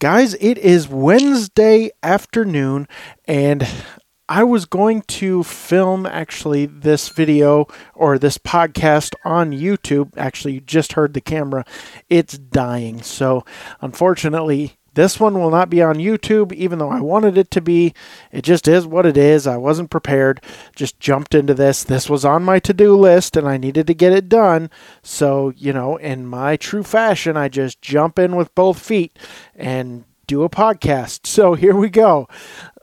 Guys, 0.00 0.32
it 0.40 0.56
is 0.56 0.88
Wednesday 0.88 1.90
afternoon, 2.02 2.88
and 3.26 3.68
I 4.30 4.44
was 4.44 4.64
going 4.64 5.02
to 5.02 5.42
film 5.42 6.06
actually 6.06 6.64
this 6.64 7.10
video 7.10 7.66
or 7.94 8.18
this 8.18 8.38
podcast 8.38 9.14
on 9.26 9.52
YouTube. 9.52 10.16
Actually, 10.16 10.54
you 10.54 10.60
just 10.62 10.94
heard 10.94 11.12
the 11.12 11.20
camera. 11.20 11.66
It's 12.08 12.38
dying. 12.38 13.02
So, 13.02 13.44
unfortunately, 13.82 14.78
this 14.94 15.20
one 15.20 15.38
will 15.38 15.50
not 15.50 15.70
be 15.70 15.82
on 15.82 15.96
YouTube, 15.96 16.52
even 16.52 16.78
though 16.78 16.90
I 16.90 17.00
wanted 17.00 17.38
it 17.38 17.50
to 17.52 17.60
be. 17.60 17.94
It 18.32 18.42
just 18.42 18.66
is 18.66 18.86
what 18.86 19.06
it 19.06 19.16
is. 19.16 19.46
I 19.46 19.56
wasn't 19.56 19.90
prepared. 19.90 20.42
Just 20.74 20.98
jumped 20.98 21.34
into 21.34 21.54
this. 21.54 21.84
This 21.84 22.10
was 22.10 22.24
on 22.24 22.44
my 22.44 22.58
to 22.60 22.74
do 22.74 22.96
list 22.96 23.36
and 23.36 23.48
I 23.48 23.56
needed 23.56 23.86
to 23.86 23.94
get 23.94 24.12
it 24.12 24.28
done. 24.28 24.70
So, 25.02 25.52
you 25.56 25.72
know, 25.72 25.96
in 25.96 26.26
my 26.26 26.56
true 26.56 26.82
fashion, 26.82 27.36
I 27.36 27.48
just 27.48 27.80
jump 27.80 28.18
in 28.18 28.36
with 28.36 28.54
both 28.54 28.80
feet 28.80 29.18
and 29.54 30.04
do 30.26 30.42
a 30.42 30.50
podcast. 30.50 31.26
So 31.26 31.54
here 31.54 31.76
we 31.76 31.88
go. 31.88 32.28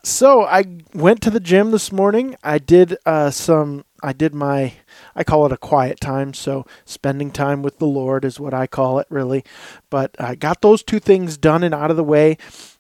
So 0.07 0.43
I 0.43 0.63
went 0.93 1.21
to 1.23 1.29
the 1.29 1.41
gym 1.41 1.71
this 1.71 1.91
morning. 1.91 2.37
I 2.41 2.59
did 2.59 2.97
uh, 3.05 3.29
some, 3.29 3.83
I 4.01 4.13
did 4.13 4.33
my 4.33 4.71
I 5.13 5.25
call 5.25 5.45
it 5.45 5.51
a 5.51 5.57
quiet 5.57 5.99
time. 5.99 6.33
So 6.33 6.65
spending 6.85 7.29
time 7.29 7.61
with 7.61 7.77
the 7.77 7.87
Lord 7.87 8.23
is 8.23 8.39
what 8.39 8.53
I 8.53 8.67
call 8.67 8.99
it, 8.99 9.07
really. 9.09 9.43
But 9.89 10.15
I 10.17 10.35
got 10.35 10.61
those 10.61 10.81
two 10.81 11.01
things 11.01 11.37
done 11.37 11.61
and 11.61 11.75
out 11.75 11.91
of 11.91 11.97
the 11.97 12.05
way. 12.05 12.37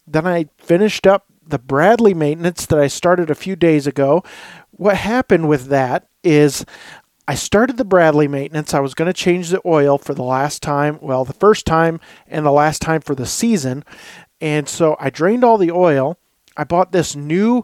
Then 0.07 0.25
I 0.25 0.45
finished 0.57 1.05
up 1.05 1.25
the 1.45 1.59
Bradley 1.59 2.13
maintenance 2.13 2.65
that 2.65 2.79
I 2.79 2.87
started 2.87 3.29
a 3.29 3.35
few 3.35 3.57
days 3.57 3.87
ago. 3.87 4.23
What 4.71 4.95
happened 4.95 5.49
with 5.49 5.65
that 5.65 6.07
is 6.23 6.65
I 7.27 7.35
started 7.35 7.75
the 7.75 7.83
Bradley 7.83 8.29
maintenance. 8.29 8.73
I 8.73 8.79
was 8.79 8.93
going 8.93 9.07
to 9.07 9.13
change 9.13 9.49
the 9.49 9.61
oil 9.65 9.97
for 9.97 10.13
the 10.13 10.23
last 10.23 10.63
time, 10.63 10.97
well, 11.01 11.25
the 11.25 11.33
first 11.33 11.65
time 11.65 11.99
and 12.25 12.45
the 12.45 12.51
last 12.53 12.81
time 12.81 13.01
for 13.01 13.15
the 13.15 13.25
season. 13.25 13.83
And 14.39 14.69
so 14.69 14.95
I 14.97 15.09
drained 15.09 15.43
all 15.43 15.57
the 15.57 15.71
oil. 15.71 16.17
I 16.57 16.63
bought 16.63 16.91
this 16.91 17.15
new 17.15 17.63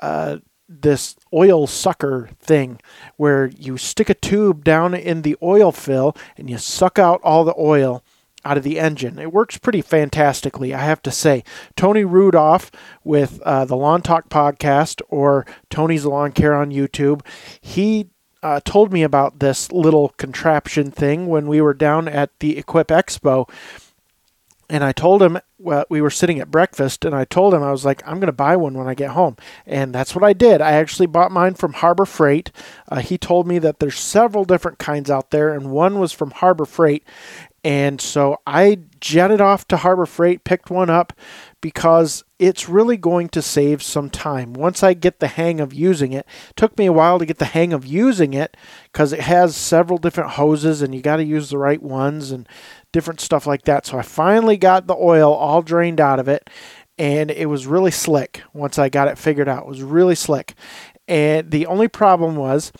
uh, 0.00 0.38
this 0.68 1.16
oil 1.32 1.66
sucker 1.66 2.30
thing 2.38 2.80
where 3.16 3.46
you 3.46 3.76
stick 3.76 4.10
a 4.10 4.14
tube 4.14 4.64
down 4.64 4.94
in 4.94 5.22
the 5.22 5.36
oil 5.42 5.70
fill 5.70 6.16
and 6.36 6.48
you 6.48 6.58
suck 6.58 6.98
out 6.98 7.20
all 7.22 7.44
the 7.44 7.54
oil 7.58 8.02
out 8.44 8.56
of 8.56 8.64
the 8.64 8.80
engine. 8.80 9.18
It 9.18 9.32
works 9.32 9.58
pretty 9.58 9.82
fantastically, 9.82 10.74
I 10.74 10.82
have 10.84 11.02
to 11.02 11.10
say. 11.10 11.44
Tony 11.76 12.04
Rudolph 12.04 12.70
with 13.04 13.40
uh, 13.42 13.64
the 13.64 13.76
Lawn 13.76 14.02
Talk 14.02 14.28
podcast 14.28 15.00
or 15.08 15.46
Tony's 15.70 16.04
Lawn 16.04 16.32
Care 16.32 16.54
on 16.54 16.70
YouTube, 16.70 17.24
he 17.60 18.10
uh, 18.42 18.60
told 18.64 18.92
me 18.92 19.04
about 19.04 19.38
this 19.38 19.70
little 19.70 20.08
contraption 20.16 20.90
thing 20.90 21.26
when 21.28 21.46
we 21.46 21.60
were 21.60 21.74
down 21.74 22.08
at 22.08 22.30
the 22.40 22.58
Equip 22.58 22.88
Expo 22.88 23.48
and 24.72 24.82
I 24.82 24.92
told 24.92 25.22
him 25.22 25.38
well, 25.58 25.84
we 25.90 26.00
were 26.00 26.10
sitting 26.10 26.40
at 26.40 26.50
breakfast, 26.50 27.04
and 27.04 27.14
I 27.14 27.26
told 27.26 27.52
him 27.52 27.62
I 27.62 27.70
was 27.70 27.84
like, 27.84 28.02
I'm 28.06 28.16
going 28.16 28.26
to 28.26 28.32
buy 28.32 28.56
one 28.56 28.72
when 28.72 28.88
I 28.88 28.94
get 28.94 29.10
home, 29.10 29.36
and 29.66 29.94
that's 29.94 30.14
what 30.14 30.24
I 30.24 30.32
did. 30.32 30.62
I 30.62 30.72
actually 30.72 31.06
bought 31.06 31.30
mine 31.30 31.54
from 31.54 31.74
Harbor 31.74 32.06
Freight. 32.06 32.50
Uh, 32.88 33.00
he 33.00 33.18
told 33.18 33.46
me 33.46 33.58
that 33.60 33.78
there's 33.78 33.98
several 33.98 34.44
different 34.44 34.78
kinds 34.78 35.10
out 35.10 35.30
there, 35.30 35.52
and 35.52 35.70
one 35.70 36.00
was 36.00 36.10
from 36.10 36.30
Harbor 36.30 36.64
Freight, 36.64 37.04
and 37.64 38.00
so 38.00 38.40
I 38.44 38.80
jetted 39.00 39.40
off 39.40 39.68
to 39.68 39.76
Harbor 39.76 40.06
Freight, 40.06 40.42
picked 40.42 40.68
one 40.68 40.90
up 40.90 41.12
because 41.60 42.24
it's 42.40 42.68
really 42.68 42.96
going 42.96 43.28
to 43.28 43.40
save 43.40 43.84
some 43.84 44.10
time. 44.10 44.52
Once 44.52 44.82
I 44.82 44.94
get 44.94 45.20
the 45.20 45.28
hang 45.28 45.60
of 45.60 45.72
using 45.72 46.12
it, 46.12 46.26
it 46.50 46.56
took 46.56 46.76
me 46.76 46.86
a 46.86 46.92
while 46.92 47.20
to 47.20 47.26
get 47.26 47.38
the 47.38 47.44
hang 47.44 47.72
of 47.72 47.86
using 47.86 48.34
it 48.34 48.56
because 48.90 49.12
it 49.12 49.20
has 49.20 49.54
several 49.54 49.98
different 49.98 50.30
hoses 50.30 50.82
and 50.82 50.92
you 50.92 51.02
got 51.02 51.16
to 51.18 51.24
use 51.24 51.50
the 51.50 51.58
right 51.58 51.80
ones 51.80 52.32
and 52.32 52.48
different 52.92 53.20
stuff 53.20 53.46
like 53.46 53.62
that. 53.62 53.86
So 53.86 53.98
I 53.98 54.02
finally 54.02 54.56
got 54.56 54.86
the 54.86 54.96
oil 54.96 55.32
all 55.32 55.62
drained 55.62 56.00
out 56.00 56.18
of 56.18 56.28
it 56.28 56.48
and 56.98 57.30
it 57.30 57.46
was 57.46 57.66
really 57.66 57.90
slick 57.90 58.42
once 58.52 58.78
I 58.78 58.88
got 58.88 59.08
it 59.08 59.18
figured 59.18 59.48
out. 59.48 59.64
It 59.64 59.68
was 59.68 59.82
really 59.82 60.14
slick. 60.14 60.54
And 61.08 61.50
the 61.50 61.66
only 61.66 61.88
problem 61.88 62.36
was 62.36 62.72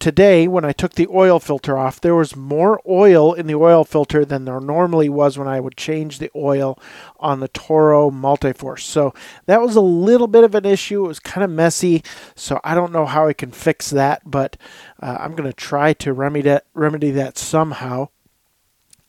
today 0.00 0.48
when 0.48 0.64
I 0.64 0.72
took 0.72 0.94
the 0.94 1.06
oil 1.08 1.38
filter 1.38 1.76
off, 1.76 2.00
there 2.00 2.14
was 2.14 2.34
more 2.34 2.80
oil 2.88 3.34
in 3.34 3.46
the 3.46 3.54
oil 3.54 3.84
filter 3.84 4.24
than 4.24 4.44
there 4.44 4.60
normally 4.60 5.08
was 5.08 5.36
when 5.38 5.46
I 5.46 5.60
would 5.60 5.76
change 5.76 6.18
the 6.18 6.30
oil 6.34 6.78
on 7.18 7.40
the 7.40 7.48
Toro 7.48 8.10
Multiforce. 8.10 8.84
So 8.86 9.14
that 9.46 9.60
was 9.60 9.76
a 9.76 9.80
little 9.80 10.26
bit 10.26 10.42
of 10.42 10.54
an 10.54 10.64
issue. 10.64 11.04
It 11.04 11.08
was 11.08 11.20
kind 11.20 11.44
of 11.44 11.50
messy. 11.50 12.02
So 12.34 12.60
I 12.64 12.74
don't 12.74 12.92
know 12.92 13.04
how 13.04 13.28
I 13.28 13.34
can 13.34 13.52
fix 13.52 13.90
that, 13.90 14.22
but 14.24 14.56
uh, 15.02 15.18
I'm 15.20 15.36
going 15.36 15.48
to 15.48 15.56
try 15.56 15.92
to 15.94 16.12
remedy 16.12 16.42
that, 16.42 16.64
remedy 16.74 17.10
that 17.12 17.36
somehow. 17.36 18.08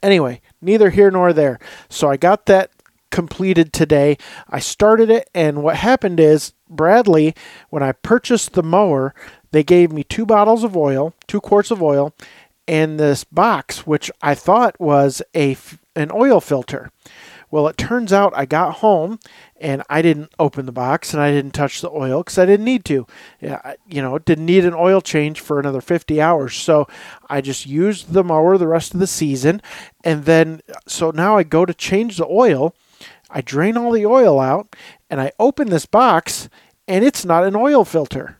Anyway, 0.03 0.41
neither 0.61 0.89
here 0.89 1.11
nor 1.11 1.33
there. 1.33 1.59
So 1.89 2.09
I 2.09 2.17
got 2.17 2.45
that 2.47 2.71
completed 3.11 3.73
today. 3.73 4.17
I 4.49 4.59
started 4.59 5.09
it, 5.09 5.29
and 5.35 5.61
what 5.63 5.75
happened 5.75 6.19
is 6.19 6.53
Bradley, 6.69 7.35
when 7.69 7.83
I 7.83 7.91
purchased 7.91 8.53
the 8.53 8.63
mower, 8.63 9.13
they 9.51 9.63
gave 9.63 9.91
me 9.91 10.03
two 10.03 10.25
bottles 10.25 10.63
of 10.63 10.75
oil, 10.75 11.13
two 11.27 11.41
quarts 11.41 11.71
of 11.71 11.83
oil, 11.83 12.13
and 12.67 12.99
this 12.99 13.23
box, 13.25 13.85
which 13.85 14.09
I 14.21 14.33
thought 14.33 14.79
was 14.79 15.21
a 15.35 15.57
an 15.95 16.09
oil 16.13 16.39
filter. 16.39 16.89
Well, 17.49 17.67
it 17.67 17.77
turns 17.77 18.13
out 18.13 18.31
I 18.33 18.45
got 18.45 18.75
home 18.75 19.19
and 19.61 19.83
I 19.89 20.01
didn't 20.01 20.33
open 20.39 20.65
the 20.65 20.71
box 20.71 21.13
and 21.13 21.21
I 21.21 21.31
didn't 21.31 21.51
touch 21.51 21.81
the 21.81 21.91
oil 21.91 22.23
because 22.23 22.39
I 22.39 22.45
didn't 22.45 22.65
need 22.65 22.83
to. 22.85 23.05
You 23.39 24.01
know, 24.01 24.17
didn't 24.17 24.47
need 24.47 24.65
an 24.65 24.73
oil 24.73 25.01
change 25.01 25.39
for 25.39 25.59
another 25.59 25.81
50 25.81 26.19
hours. 26.19 26.55
So 26.55 26.87
I 27.29 27.41
just 27.41 27.65
used 27.67 28.13
the 28.13 28.23
mower 28.23 28.57
the 28.57 28.67
rest 28.67 28.93
of 28.93 28.99
the 28.99 29.07
season. 29.07 29.61
And 30.03 30.25
then, 30.25 30.61
so 30.87 31.11
now 31.11 31.37
I 31.37 31.43
go 31.43 31.65
to 31.65 31.73
change 31.73 32.17
the 32.17 32.27
oil. 32.27 32.75
I 33.29 33.41
drain 33.41 33.77
all 33.77 33.91
the 33.91 34.05
oil 34.05 34.39
out 34.39 34.75
and 35.09 35.21
I 35.21 35.31
open 35.39 35.69
this 35.69 35.85
box 35.85 36.49
and 36.87 37.05
it's 37.05 37.23
not 37.23 37.45
an 37.45 37.55
oil 37.55 37.85
filter. 37.85 38.39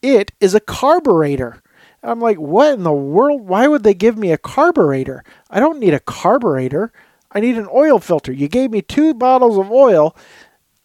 It 0.00 0.32
is 0.40 0.54
a 0.54 0.60
carburetor. 0.60 1.60
I'm 2.02 2.20
like, 2.20 2.38
what 2.38 2.72
in 2.72 2.84
the 2.84 2.92
world? 2.92 3.42
Why 3.42 3.68
would 3.68 3.82
they 3.82 3.92
give 3.92 4.16
me 4.16 4.32
a 4.32 4.38
carburetor? 4.38 5.22
I 5.50 5.60
don't 5.60 5.80
need 5.80 5.92
a 5.92 6.00
carburetor. 6.00 6.92
I 7.32 7.40
need 7.40 7.56
an 7.56 7.68
oil 7.72 7.98
filter. 7.98 8.32
You 8.32 8.48
gave 8.48 8.70
me 8.70 8.82
two 8.82 9.14
bottles 9.14 9.58
of 9.58 9.70
oil. 9.70 10.16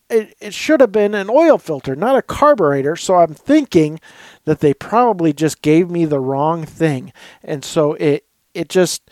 It, 0.10 0.36
it 0.40 0.54
should 0.54 0.82
have 0.82 0.92
been 0.92 1.16
an 1.16 1.30
oil 1.30 1.58
filter, 1.58 1.96
not 1.96 2.16
a 2.16 2.22
carburetor. 2.22 2.96
So 2.96 3.16
I'm 3.16 3.34
thinking 3.34 4.00
that 4.46 4.60
they 4.60 4.74
probably 4.74 5.34
just 5.34 5.62
gave 5.62 5.90
me 5.90 6.06
the 6.06 6.20
wrong 6.20 6.66
thing. 6.66 7.12
And 7.44 7.66
so 7.66 7.94
it 7.94 8.26
it 8.54 8.70
just 8.70 9.10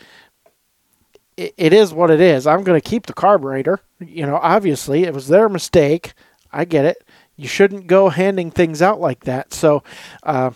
it, 1.37 1.53
it 1.57 1.73
is 1.73 1.93
what 1.93 2.11
it 2.11 2.21
is. 2.21 2.45
I'm 2.45 2.63
going 2.63 2.79
to 2.79 2.89
keep 2.89 3.07
the 3.07 3.13
carburetor. 3.13 3.79
You 3.99 4.25
know, 4.25 4.37
obviously 4.41 5.03
it 5.03 5.13
was 5.13 5.27
their 5.27 5.49
mistake. 5.49 6.13
I 6.51 6.65
get 6.65 6.85
it. 6.85 7.03
You 7.35 7.47
shouldn't 7.47 7.87
go 7.87 8.09
handing 8.09 8.51
things 8.51 8.81
out 8.81 8.99
like 8.99 9.23
that. 9.23 9.53
So, 9.53 9.83
uh, 10.21 10.51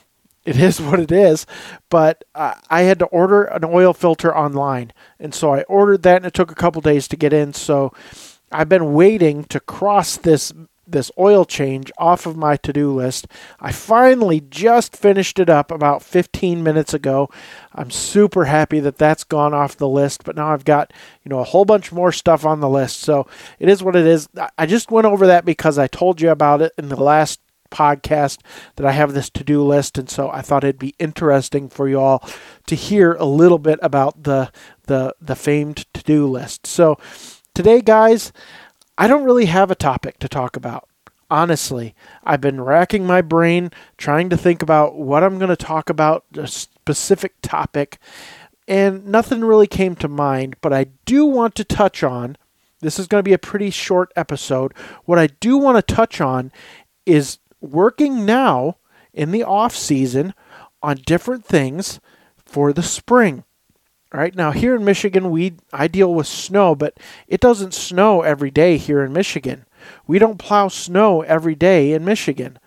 it 0.47 0.57
is 0.67 0.81
what 0.81 0.99
it 0.99 1.11
is. 1.11 1.45
But 1.89 2.23
uh, 2.33 2.55
I 2.69 2.83
had 2.83 2.99
to 2.99 3.05
order 3.05 3.43
an 3.43 3.65
oil 3.65 3.93
filter 3.93 4.35
online, 4.35 4.93
and 5.19 5.35
so 5.35 5.53
I 5.53 5.61
ordered 5.63 6.03
that, 6.03 6.17
and 6.17 6.25
it 6.25 6.33
took 6.33 6.51
a 6.51 6.55
couple 6.55 6.81
days 6.81 7.07
to 7.09 7.17
get 7.17 7.33
in. 7.33 7.53
So 7.53 7.93
I've 8.51 8.69
been 8.69 8.93
waiting 8.93 9.43
to 9.45 9.59
cross 9.59 10.17
this 10.17 10.53
this 10.89 11.11
oil 11.19 11.43
change 11.43 11.91
off 11.97 12.25
of 12.25 12.37
my 12.37 12.55
to-do 12.55 12.89
list. 12.95 13.27
I 13.59 13.73
finally 13.73 14.39
just 14.39 14.95
finished 14.95 15.37
it 15.37 15.49
up 15.49 15.69
about 15.69 16.01
15 16.01 16.63
minutes 16.63 16.93
ago. 16.93 17.29
I'm 17.75 17.91
super 17.91 18.45
happy 18.45 18.79
that 18.79 18.97
that's 18.97 19.25
gone 19.25 19.53
off 19.53 19.75
the 19.75 19.89
list, 19.89 20.23
but 20.23 20.37
now 20.37 20.53
I've 20.53 20.63
got, 20.63 20.93
you 21.25 21.29
know, 21.29 21.39
a 21.39 21.43
whole 21.43 21.65
bunch 21.65 21.91
more 21.91 22.13
stuff 22.13 22.45
on 22.45 22.61
the 22.61 22.69
list. 22.69 23.01
So, 23.01 23.27
it 23.59 23.67
is 23.67 23.83
what 23.83 23.97
it 23.97 24.07
is. 24.07 24.29
I 24.57 24.65
just 24.65 24.89
went 24.89 25.07
over 25.07 25.27
that 25.27 25.43
because 25.43 25.77
I 25.77 25.87
told 25.87 26.21
you 26.21 26.29
about 26.29 26.61
it 26.61 26.71
in 26.77 26.87
the 26.87 26.95
last 26.95 27.41
podcast 27.69 28.39
that 28.75 28.85
I 28.85 28.91
have 28.91 29.13
this 29.13 29.29
to 29.31 29.43
do 29.43 29.63
list, 29.63 29.97
and 29.97 30.09
so 30.09 30.29
I 30.29 30.41
thought 30.41 30.63
it'd 30.63 30.79
be 30.79 30.95
interesting 30.99 31.69
for 31.69 31.87
you 31.87 31.99
all 31.99 32.27
to 32.67 32.75
hear 32.75 33.13
a 33.13 33.25
little 33.25 33.59
bit 33.59 33.79
about 33.81 34.23
the 34.23 34.51
the 34.83 35.15
the 35.21 35.35
famed 35.35 35.85
to 35.93 36.03
do 36.03 36.27
list. 36.27 36.65
So 36.65 36.97
today, 37.53 37.81
guys, 37.81 38.31
I 38.97 39.07
don't 39.07 39.25
really 39.25 39.45
have 39.45 39.71
a 39.71 39.75
topic 39.75 40.19
to 40.19 40.29
talk 40.29 40.55
about. 40.55 40.87
Honestly, 41.29 41.93
I've 42.23 42.41
been 42.41 42.61
racking 42.61 43.05
my 43.05 43.21
brain 43.21 43.71
trying 43.97 44.29
to 44.29 44.37
think 44.37 44.61
about 44.61 44.95
what 44.95 45.23
I'm 45.23 45.37
going 45.37 45.49
to 45.49 45.57
talk 45.57 45.89
about, 45.89 46.23
a 46.37 46.47
specific 46.47 47.33
topic, 47.41 47.97
and 48.65 49.05
nothing 49.05 49.43
really 49.43 49.67
came 49.67 49.95
to 49.97 50.07
mind, 50.07 50.55
but 50.61 50.71
I 50.71 50.85
do 51.05 51.25
want 51.25 51.55
to 51.55 51.65
touch 51.65 52.01
on 52.01 52.37
this 52.79 52.99
is 52.99 53.07
going 53.07 53.19
to 53.19 53.27
be 53.27 53.33
a 53.33 53.39
pretty 53.39 53.69
short 53.69 54.11
episode. 54.15 54.73
What 55.05 55.17
I 55.19 55.27
do 55.27 55.57
want 55.57 55.77
to 55.77 55.95
touch 55.95 56.21
on 56.21 56.51
is 57.05 57.39
working 57.71 58.25
now 58.25 58.77
in 59.13 59.31
the 59.31 59.43
off 59.43 59.75
season 59.75 60.33
on 60.81 60.97
different 61.05 61.45
things 61.45 61.99
for 62.45 62.73
the 62.73 62.83
spring. 62.83 63.43
All 64.13 64.21
right 64.21 64.35
now 64.35 64.51
here 64.51 64.75
in 64.75 64.85
Michigan, 64.85 65.29
we 65.29 65.55
I 65.73 65.87
deal 65.87 66.13
with 66.13 66.27
snow, 66.27 66.75
but 66.75 66.97
it 67.27 67.41
doesn't 67.41 67.73
snow 67.73 68.21
every 68.21 68.51
day 68.51 68.77
here 68.77 69.03
in 69.03 69.11
Michigan. 69.11 69.65
We 70.05 70.17
don't 70.17 70.37
plow 70.37 70.69
snow 70.69 71.21
every 71.21 71.55
day 71.55 71.91
in 71.91 72.05
Michigan. 72.05 72.57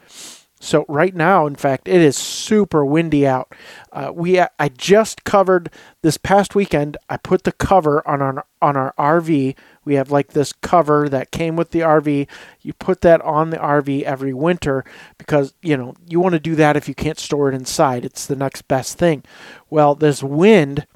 So 0.62 0.85
right 0.88 1.14
now, 1.14 1.47
in 1.47 1.55
fact, 1.55 1.88
it 1.88 2.02
is 2.02 2.19
super 2.19 2.85
windy 2.85 3.26
out. 3.26 3.50
Uh, 3.91 4.12
we 4.14 4.38
I 4.38 4.69
just 4.76 5.25
covered 5.25 5.70
this 6.02 6.19
past 6.19 6.55
weekend. 6.55 6.99
I 7.08 7.17
put 7.17 7.44
the 7.44 7.52
cover 7.52 8.06
on 8.06 8.20
our 8.20 8.44
on 8.61 8.76
our 8.76 8.93
RV. 8.99 9.56
We 9.85 9.94
have 9.94 10.11
like 10.11 10.29
this 10.29 10.53
cover 10.53 11.09
that 11.09 11.31
came 11.31 11.56
with 11.56 11.71
the 11.71 11.81
RV. 11.81 12.29
You 12.61 12.73
put 12.75 13.00
that 13.00 13.21
on 13.23 13.50
the 13.50 13.56
RV 13.56 14.03
every 14.03 14.32
winter 14.32 14.85
because 15.19 15.55
you 15.62 15.77
know 15.77 15.94
you 16.09 16.21
want 16.21 16.35
to 16.35 16.41
do 16.41 16.55
that 16.56 16.77
if 16.77 16.88
you 16.88 16.94
can't 16.94 17.19
store 17.19 17.49
it 17.49 17.55
inside. 17.55 18.05
It's 18.05 18.27
the 18.27 18.37
next 18.37 18.69
best 18.69 18.99
thing. 18.99 19.23
Well, 19.69 19.94
this 19.94 20.23
wind 20.23 20.87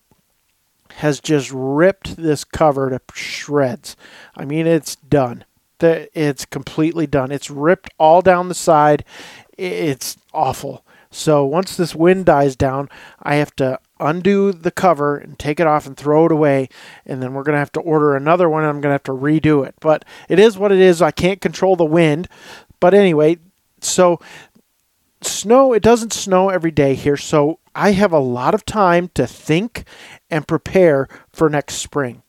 has 0.96 1.18
just 1.20 1.50
ripped 1.52 2.16
this 2.16 2.44
cover 2.44 2.90
to 2.90 3.00
shreds. 3.14 3.96
I 4.36 4.44
mean, 4.44 4.66
it's 4.66 4.96
done. 4.96 5.44
It's 5.80 6.44
completely 6.46 7.06
done. 7.06 7.32
It's 7.32 7.50
ripped 7.50 7.90
all 7.98 8.22
down 8.22 8.48
the 8.48 8.54
side 8.54 9.04
it's 9.56 10.16
awful. 10.32 10.84
So 11.10 11.44
once 11.44 11.76
this 11.76 11.94
wind 11.94 12.26
dies 12.26 12.56
down, 12.56 12.88
I 13.22 13.36
have 13.36 13.54
to 13.56 13.78
undo 14.00 14.52
the 14.52 14.70
cover 14.70 15.16
and 15.16 15.38
take 15.38 15.60
it 15.60 15.66
off 15.66 15.86
and 15.86 15.96
throw 15.96 16.26
it 16.26 16.32
away. 16.32 16.68
And 17.06 17.22
then 17.22 17.34
we're 17.34 17.42
going 17.42 17.54
to 17.54 17.60
have 17.60 17.72
to 17.72 17.80
order 17.80 18.16
another 18.16 18.48
one. 18.48 18.64
I'm 18.64 18.80
going 18.80 18.90
to 18.90 18.90
have 18.90 19.02
to 19.04 19.12
redo 19.12 19.66
it. 19.66 19.74
But 19.80 20.04
it 20.28 20.38
is 20.38 20.58
what 20.58 20.72
it 20.72 20.80
is. 20.80 21.00
I 21.00 21.10
can't 21.10 21.40
control 21.40 21.76
the 21.76 21.84
wind. 21.84 22.28
But 22.80 22.94
anyway, 22.94 23.38
so 23.80 24.20
snow, 25.22 25.72
it 25.72 25.82
doesn't 25.82 26.12
snow 26.12 26.48
every 26.48 26.70
day 26.70 26.94
here. 26.94 27.16
So 27.16 27.60
I 27.74 27.92
have 27.92 28.12
a 28.12 28.18
lot 28.18 28.54
of 28.54 28.64
time 28.64 29.10
to 29.14 29.26
think 29.26 29.84
and 30.30 30.46
prepare 30.46 31.08
for 31.32 31.48
next 31.48 31.74
spring. 31.74 32.22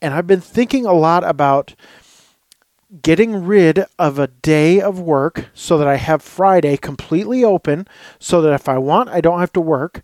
And 0.00 0.12
I've 0.14 0.26
been 0.26 0.40
thinking 0.40 0.84
a 0.84 0.92
lot 0.92 1.24
about 1.24 1.74
getting 3.00 3.44
rid 3.44 3.84
of 3.98 4.18
a 4.18 4.26
day 4.26 4.80
of 4.80 5.00
work 5.00 5.46
so 5.54 5.78
that 5.78 5.88
I 5.88 5.96
have 5.96 6.22
Friday 6.22 6.76
completely 6.76 7.42
open 7.42 7.88
so 8.18 8.42
that 8.42 8.52
if 8.52 8.68
I 8.68 8.76
want, 8.78 9.08
I 9.08 9.20
don't 9.20 9.40
have 9.40 9.52
to 9.54 9.60
work, 9.60 10.02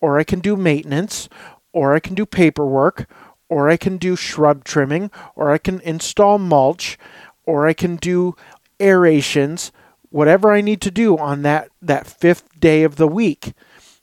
or 0.00 0.18
I 0.18 0.24
can 0.24 0.40
do 0.40 0.56
maintenance, 0.56 1.28
or 1.72 1.94
I 1.94 2.00
can 2.00 2.14
do 2.14 2.26
paperwork, 2.26 3.08
or 3.48 3.68
I 3.68 3.76
can 3.76 3.96
do 3.96 4.16
shrub 4.16 4.64
trimming, 4.64 5.10
or 5.34 5.50
I 5.50 5.58
can 5.58 5.80
install 5.80 6.38
mulch, 6.38 6.98
or 7.44 7.66
I 7.66 7.72
can 7.72 7.96
do 7.96 8.36
aerations, 8.78 9.72
whatever 10.10 10.52
I 10.52 10.60
need 10.60 10.80
to 10.82 10.90
do 10.90 11.16
on 11.16 11.42
that, 11.42 11.70
that 11.82 12.06
fifth 12.06 12.58
day 12.60 12.82
of 12.82 12.96
the 12.96 13.08
week 13.08 13.52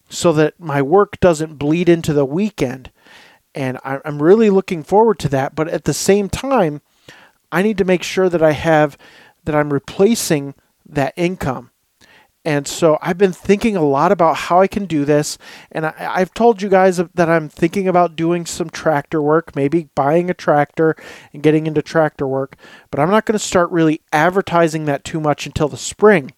so 0.09 0.31
that 0.33 0.59
my 0.59 0.81
work 0.81 1.19
doesn't 1.19 1.55
bleed 1.55 1.89
into 1.89 2.13
the 2.13 2.25
weekend. 2.25 2.91
And 3.53 3.79
I'm 3.83 4.21
really 4.21 4.49
looking 4.49 4.83
forward 4.83 5.17
to 5.19 5.29
that. 5.29 5.55
But 5.55 5.69
at 5.69 5.85
the 5.85 5.93
same 5.93 6.27
time, 6.27 6.81
I 7.51 7.61
need 7.61 7.77
to 7.77 7.85
make 7.85 8.03
sure 8.03 8.27
that 8.27 8.43
I 8.43 8.51
have 8.51 8.97
that 9.45 9.55
I'm 9.55 9.71
replacing 9.71 10.55
that 10.85 11.13
income. 11.15 11.71
And 12.45 12.67
so 12.67 12.99
I've 13.01 13.17
been 13.17 13.33
thinking 13.33 13.75
a 13.75 13.83
lot 13.83 14.11
about 14.11 14.37
how 14.37 14.61
I 14.61 14.67
can 14.67 14.85
do 14.85 15.03
this. 15.03 15.39
And 15.71 15.87
I, 15.87 16.19
have 16.19 16.33
told 16.35 16.61
you 16.61 16.69
guys 16.69 16.97
that 16.97 17.29
I'm 17.29 17.49
thinking 17.49 17.87
about 17.87 18.15
doing 18.15 18.45
some 18.45 18.69
tractor 18.69 19.19
work, 19.19 19.55
maybe 19.55 19.89
buying 19.95 20.29
a 20.29 20.35
tractor 20.35 20.95
and 21.33 21.41
getting 21.41 21.65
into 21.65 21.81
tractor 21.81 22.27
work. 22.27 22.55
But 22.91 22.99
I'm 22.99 23.09
not 23.09 23.25
going 23.25 23.33
to 23.33 23.39
start 23.39 23.71
really 23.71 24.01
advertising 24.13 24.85
that 24.85 25.03
too 25.03 25.19
much 25.19 25.47
until 25.47 25.67
the 25.67 25.75
spring. 25.75 26.33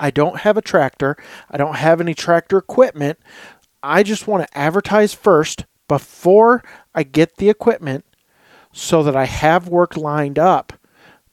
I 0.00 0.10
don't 0.10 0.40
have 0.40 0.56
a 0.56 0.62
tractor, 0.62 1.16
I 1.50 1.58
don't 1.58 1.76
have 1.76 2.00
any 2.00 2.14
tractor 2.14 2.56
equipment. 2.56 3.18
I 3.82 4.02
just 4.02 4.26
want 4.26 4.48
to 4.48 4.58
advertise 4.58 5.12
first 5.12 5.66
before 5.88 6.64
I 6.94 7.02
get 7.02 7.36
the 7.36 7.50
equipment 7.50 8.06
so 8.72 9.02
that 9.02 9.14
I 9.14 9.26
have 9.26 9.68
work 9.68 9.96
lined 9.96 10.38
up 10.38 10.72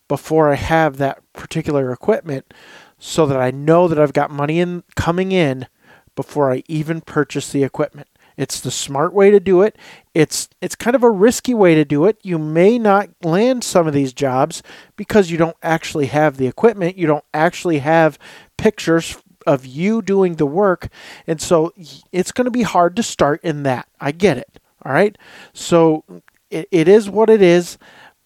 before 0.10 0.52
I 0.52 0.56
have 0.56 0.98
that 0.98 1.22
particular 1.31 1.92
equipment 1.92 2.54
so 3.00 3.25
that 3.25 3.40
I 3.40 3.51
know 3.51 3.88
that 3.88 4.00
I've 4.00 4.13
got 4.13 4.30
money 4.30 4.60
in 4.60 4.84
coming 4.96 5.31
in 5.31 5.68
before 6.16 6.51
I 6.51 6.63
even 6.68 7.01
purchase 7.01 7.51
the 7.51 7.63
equipment. 7.63 8.07
It's 8.38 8.62
the 8.62 8.72
smart 8.72 9.13
way 9.13 9.31
to 9.31 9.40
do 9.40 9.62
it. 9.62 9.78
It's 10.13 10.48
it's 10.62 10.75
kind 10.75 10.96
of 10.96 11.04
a 11.04 11.10
risky 11.10 11.54
way 11.54 11.75
to 11.75 11.84
do 11.84 12.06
it. 12.06 12.18
You 12.24 12.38
may 12.38 12.80
not 12.80 13.10
land 13.22 13.66
some 13.66 13.86
of 13.86 13.94
these 13.94 14.13
jobs 14.13 14.63
because 14.96 15.30
you 15.30 15.38
don't 15.38 15.57
actually 15.62 16.06
have 16.06 16.38
the 16.38 16.48
equipment. 16.48 16.98
You 16.98 17.07
don't 17.07 17.25
actually 17.34 17.80
have 17.80 18.18
pictures 18.57 19.18
of 19.45 19.66
you 19.66 20.02
doing 20.02 20.36
the 20.36 20.45
work. 20.45 20.88
And 21.28 21.42
so 21.42 21.74
it's 22.12 22.31
going 22.31 22.45
to 22.45 22.52
be 22.52 22.62
hard 22.62 22.95
to 22.95 23.04
start 23.04 23.44
in 23.44 23.63
that. 23.63 23.90
I 24.00 24.12
get 24.12 24.38
it. 24.38 24.60
All 24.86 24.94
right. 24.94 25.18
So 25.54 26.04
it, 26.50 26.68
it 26.72 26.88
is 26.88 27.10
what 27.10 27.30
it 27.30 27.42
is, 27.42 27.78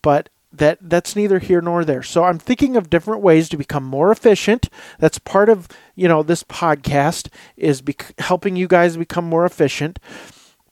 but 0.02 0.30
that 0.54 0.78
that's 0.82 1.16
neither 1.16 1.40
here 1.40 1.62
nor 1.62 1.84
there. 1.84 2.04
So 2.04 2.24
I'm 2.24 2.38
thinking 2.38 2.78
of 2.78 2.90
different 2.90 3.22
ways 3.22 3.50
to 3.50 3.58
become 3.58 3.84
more 3.84 4.12
efficient. 4.12 4.70
That's 5.00 5.20
part 5.20 5.50
of 5.50 5.68
you 5.96 6.08
know 6.08 6.24
this 6.24 6.44
podcast 6.44 7.30
is 7.58 7.82
bec- 7.82 8.14
helping 8.20 8.56
you 8.56 8.68
guys 8.68 8.96
become 8.96 9.26
more 9.26 9.46
efficient, 9.46 10.00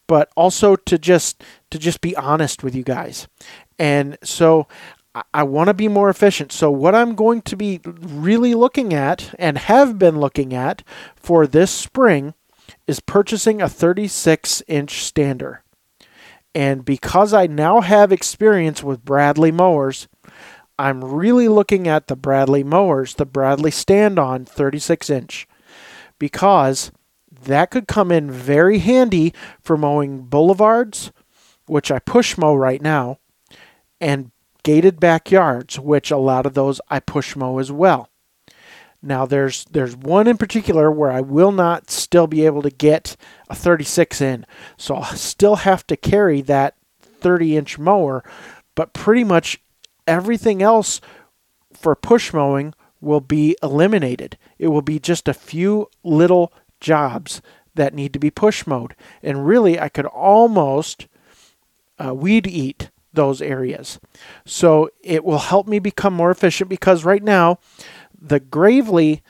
but 0.08 0.30
also 0.38 0.76
to 0.76 0.98
just 0.98 1.44
to 1.72 1.80
just 1.80 2.02
be 2.02 2.16
honest 2.16 2.64
with 2.64 2.76
you 2.76 2.84
guys. 2.84 3.28
And 3.80 4.18
so 4.24 4.68
I, 5.16 5.24
I 5.34 5.44
want 5.44 5.68
to 5.68 5.74
be 5.74 5.88
more 5.88 6.10
efficient. 6.10 6.52
So 6.52 6.70
what 6.70 6.96
I'm 6.96 7.16
going 7.16 7.42
to 7.44 7.56
be 7.56 7.82
really 7.86 8.54
looking 8.54 8.94
at 8.94 9.34
and 9.40 9.58
have 9.58 9.98
been 9.98 10.20
looking 10.20 10.54
at 10.54 10.84
for 11.16 11.48
this 11.48 11.72
spring 11.72 12.36
is 12.88 13.00
purchasing 13.00 13.62
a 13.62 13.70
36 13.70 14.62
inch 14.68 15.04
stander. 15.04 15.64
And 16.54 16.84
because 16.84 17.34
I 17.34 17.48
now 17.48 17.82
have 17.82 18.12
experience 18.12 18.84
with 18.84 19.06
Bradley 19.06 19.52
mowers, 19.52 20.08
I'm 20.78 21.04
really 21.04 21.48
looking 21.48 21.88
at 21.88 22.08
the 22.08 22.16
Bradley 22.16 22.64
mowers, 22.64 23.16
the 23.16 23.26
Bradley 23.26 23.72
stand 23.72 24.20
on 24.20 24.46
36 24.46 25.10
inch, 25.10 25.48
because 26.20 26.92
that 27.44 27.72
could 27.72 27.88
come 27.88 28.12
in 28.12 28.30
very 28.30 28.80
handy 28.80 29.34
for 29.62 29.78
mowing 29.78 30.24
boulevards, 30.24 31.12
which 31.68 31.92
I 31.92 32.00
push 32.00 32.38
mow 32.38 32.56
right 32.56 32.82
now, 32.82 33.20
and 34.00 34.32
gated 34.64 35.00
backyards, 35.00 35.80
which 35.80 36.12
a 36.12 36.18
lot 36.18 36.46
of 36.46 36.54
those 36.54 36.82
I 36.90 37.00
push 37.00 37.36
mow 37.36 37.60
as 37.60 37.72
well. 37.72 38.10
Now 39.02 39.26
there's 39.26 39.66
there's 39.66 39.96
one 39.96 40.28
in 40.28 40.38
particular 40.38 40.92
where 40.92 41.12
I 41.12 41.22
will 41.22 41.52
not 41.52 41.90
still 41.90 42.28
be 42.28 42.46
able 42.46 42.62
to 42.62 42.70
get 42.70 43.16
a 43.52 43.56
36 43.56 44.22
in. 44.22 44.46
So 44.78 44.96
I'll 44.96 45.16
still 45.16 45.58
have 45.58 45.86
to 45.88 45.98
carry 45.98 46.42
that 46.42 46.76
30 47.02 47.58
inch 47.58 47.78
mower, 47.78 48.24
but 48.76 48.94
pretty 48.94 49.26
much 49.26 49.62
everything 50.08 50.64
else 50.64 51.02
for 51.74 51.96
push 51.96 52.34
mowing 52.34 52.74
will 53.02 53.20
be 53.20 53.58
eliminated. 53.62 54.38
It 54.58 54.70
will 54.70 54.82
be 54.82 55.00
just 55.00 55.28
a 55.28 55.34
few 55.34 55.90
little 56.04 56.54
jobs 56.80 57.42
that 57.76 57.94
need 57.94 58.14
to 58.14 58.20
be 58.20 58.32
push 58.32 58.66
mowed. 58.66 58.96
And 59.22 59.46
really, 59.46 59.80
I 59.80 59.90
could 59.90 60.06
almost 60.06 61.08
uh, 62.04 62.14
weed 62.14 62.48
eat 62.48 62.90
those 63.14 63.42
areas. 63.42 64.00
So 64.46 64.90
it 65.02 65.26
will 65.26 65.40
help 65.40 65.68
me 65.68 65.80
become 65.80 66.14
more 66.14 66.32
efficient 66.32 66.70
because 66.70 67.04
right 67.04 67.24
now, 67.24 67.60
the 68.18 68.40
Gravely 68.40 69.22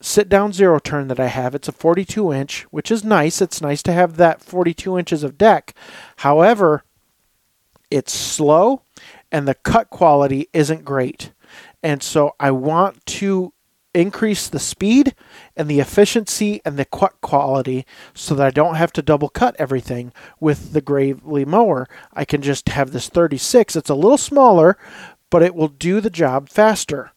sit 0.00 0.28
down 0.28 0.52
zero 0.52 0.78
turn 0.78 1.08
that 1.08 1.20
I 1.20 1.26
have, 1.26 1.54
it's 1.54 1.68
a 1.68 1.72
42 1.72 2.32
inch, 2.32 2.62
which 2.70 2.90
is 2.90 3.04
nice. 3.04 3.40
It's 3.40 3.60
nice 3.60 3.82
to 3.84 3.92
have 3.92 4.16
that 4.16 4.42
42 4.42 4.98
inches 4.98 5.22
of 5.22 5.38
deck. 5.38 5.74
However, 6.18 6.84
it's 7.90 8.12
slow 8.12 8.82
and 9.30 9.46
the 9.46 9.54
cut 9.54 9.90
quality 9.90 10.48
isn't 10.52 10.84
great. 10.84 11.32
And 11.82 12.02
so 12.02 12.34
I 12.38 12.50
want 12.50 13.04
to 13.06 13.52
increase 13.92 14.48
the 14.48 14.58
speed 14.58 15.14
and 15.56 15.68
the 15.68 15.80
efficiency 15.80 16.60
and 16.64 16.76
the 16.76 16.84
cut 16.84 17.20
quality 17.20 17.84
so 18.14 18.34
that 18.34 18.46
I 18.46 18.50
don't 18.50 18.76
have 18.76 18.92
to 18.92 19.02
double 19.02 19.28
cut 19.28 19.56
everything 19.58 20.12
with 20.38 20.72
the 20.72 20.80
Gravely 20.80 21.44
mower. 21.44 21.88
I 22.12 22.24
can 22.24 22.42
just 22.42 22.68
have 22.68 22.92
this 22.92 23.08
36. 23.08 23.76
It's 23.76 23.90
a 23.90 23.94
little 23.94 24.18
smaller, 24.18 24.78
but 25.28 25.42
it 25.42 25.54
will 25.54 25.68
do 25.68 26.00
the 26.00 26.10
job 26.10 26.48
faster. 26.48 27.12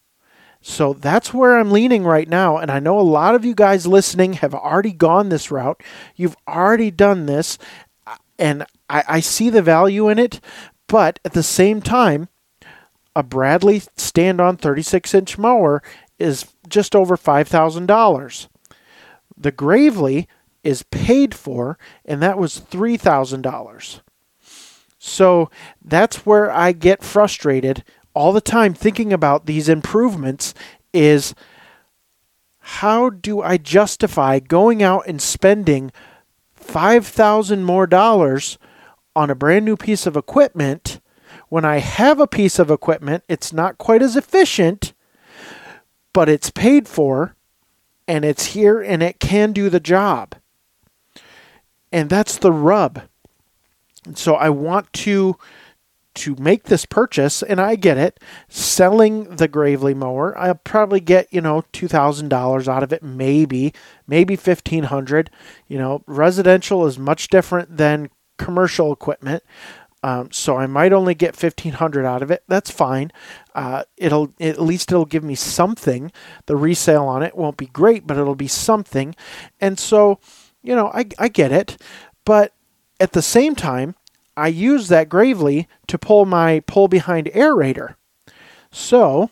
So 0.65 0.93
that's 0.93 1.34
where 1.34 1.60
I'm 1.60 1.72
leaning 1.72 2.05
right 2.05 2.27
now. 2.27 2.58
And 2.58 2.72
I 2.72 2.79
know 2.79 2.98
a 2.98 3.01
lot 3.01 3.36
of 3.36 3.43
you 3.43 3.53
guys 3.53 3.86
listening 3.86 4.34
have 4.34 4.55
already 4.55 4.93
gone 4.93 5.27
this 5.27 5.51
route. 5.51 5.84
You've 6.15 6.38
already 6.48 6.89
done 6.89 7.25
this. 7.25 7.58
Uh, 8.08 8.15
and 8.39 8.65
I, 8.89 9.03
I 9.08 9.20
see 9.20 9.50
the 9.50 9.62
value 9.62 10.08
in 10.08 10.17
it. 10.17 10.39
But 10.88 11.20
at 11.25 11.34
the 11.34 11.43
same 11.43 11.82
time, 11.82 12.29
a 13.13 13.24
Bradley 13.24 13.82
stand 13.98 14.39
on 14.39 14.55
36 14.55 15.13
inch 15.13 15.38
mower 15.38 15.84
is 16.17 16.46
just 16.70 16.96
over 16.96 17.17
$5,000. 17.17 18.48
The 19.36 19.51
Gravely 19.51 20.29
is 20.63 20.84
paid 20.84 21.36
for, 21.36 21.77
and 22.05 22.22
that 22.22 22.38
was 22.38 22.62
$3,000. 22.62 24.00
So 24.98 25.50
that's 25.84 26.25
where 26.25 26.50
I 26.50 26.72
get 26.72 27.03
frustrated 27.03 27.84
all 28.13 28.34
the 28.34 28.41
time 28.41 28.74
thinking 28.74 29.12
about 29.12 29.46
these 29.46 29.70
improvements 29.70 30.53
is 30.93 31.34
how 32.60 33.10
do 33.10 33.41
I 33.41 33.58
justify 33.58 34.39
going 34.39 34.82
out 34.82 35.08
and 35.08 35.22
spending 35.22 35.91
5000 36.55 37.63
more 37.63 37.88
dollars 37.88 38.58
on 39.15 39.29
a 39.29 39.36
brand 39.36 39.65
new 39.65 39.75
piece 39.75 40.05
of 40.05 40.15
equipment 40.15 41.01
when 41.50 41.65
I 41.65 41.77
have 41.77 42.20
a 42.20 42.27
piece 42.27 42.60
of 42.60 42.72
equipment 42.72 43.24
it's 43.27 43.51
not 43.51 43.77
quite 43.77 44.01
as 44.01 44.15
efficient 44.15 44.93
but 46.13 46.29
it's 46.29 46.51
paid 46.51 46.88
for 46.88 47.36
and 48.08 48.24
it's 48.24 48.48
here 48.48 48.82
and 48.82 49.01
it 49.01 49.20
can 49.20 49.51
do 49.51 49.70
the 49.70 49.79
job. 49.79 50.36
And 51.91 52.10
that's 52.10 52.38
the 52.38 52.51
rub. 52.51 53.03
And 54.05 54.17
so 54.17 54.36
I 54.36 54.50
want 54.50 54.91
to 54.93 55.38
to 56.15 56.36
make 56.36 56.63
this 56.63 56.86
purchase, 56.86 57.41
and 57.41 57.60
I 57.60 57.75
get 57.75 57.98
it. 57.98 58.20
Selling 58.48 59.36
the 59.36 59.48
Gravely 59.48 59.93
mower, 59.93 60.38
I'll 60.38 60.55
probably 60.55 61.00
get 61.00 61.27
you 61.32 61.41
know 61.41 61.63
two 61.72 61.88
thousand 61.88 62.29
dollars 62.29 62.67
out 62.67 62.84
of 62.84 62.93
it, 62.93 63.03
maybe, 63.03 63.74
maybe 64.08 64.36
fifteen 64.36 64.86
hundred. 64.86 65.29
You 65.67 65.77
know, 65.77 66.03
residential 66.08 66.86
is 66.86 67.00
much 67.00 67.29
different 67.29 67.77
than 67.77 68.10
commercial 68.38 68.91
equipment. 68.93 69.43
Um, 70.05 70.32
so 70.34 70.58
I 70.58 70.67
might 70.67 70.91
only 70.91 71.15
get 71.15 71.36
fifteen 71.36 71.74
hundred 71.74 72.05
out 72.05 72.22
of 72.22 72.29
it. 72.29 72.43
That's 72.48 72.70
fine. 72.70 73.12
Uh, 73.55 73.84
it'll 73.96 74.34
at 74.39 74.62
least 74.62 74.91
it'll 74.91 75.05
give 75.05 75.24
me 75.24 75.36
something. 75.36 76.12
The 76.46 76.58
resale 76.58 77.05
on 77.05 77.24
it 77.24 77.38
won't 77.38 77.58
be 77.58 77.67
great, 77.67 78.05
but 78.05 78.17
it'll 78.17 78.36
be 78.36 78.50
something. 78.50 79.15
And 79.62 79.79
so, 79.79 80.20
you 80.62 80.75
know, 80.75 80.88
I 80.93 81.05
I 81.17 81.29
get 81.29 81.51
it, 81.53 81.82
but 82.25 82.53
at 83.00 83.13
the 83.13 83.22
same 83.22 83.55
time, 83.55 83.96
I 84.36 84.48
use 84.48 84.88
that 84.88 85.10
Gravely 85.10 85.68
to 85.88 85.98
pull 85.98 86.25
my 86.25 86.62
pull 86.62 86.88
behind 86.88 87.28
aerator. 87.28 87.96
So, 88.72 89.30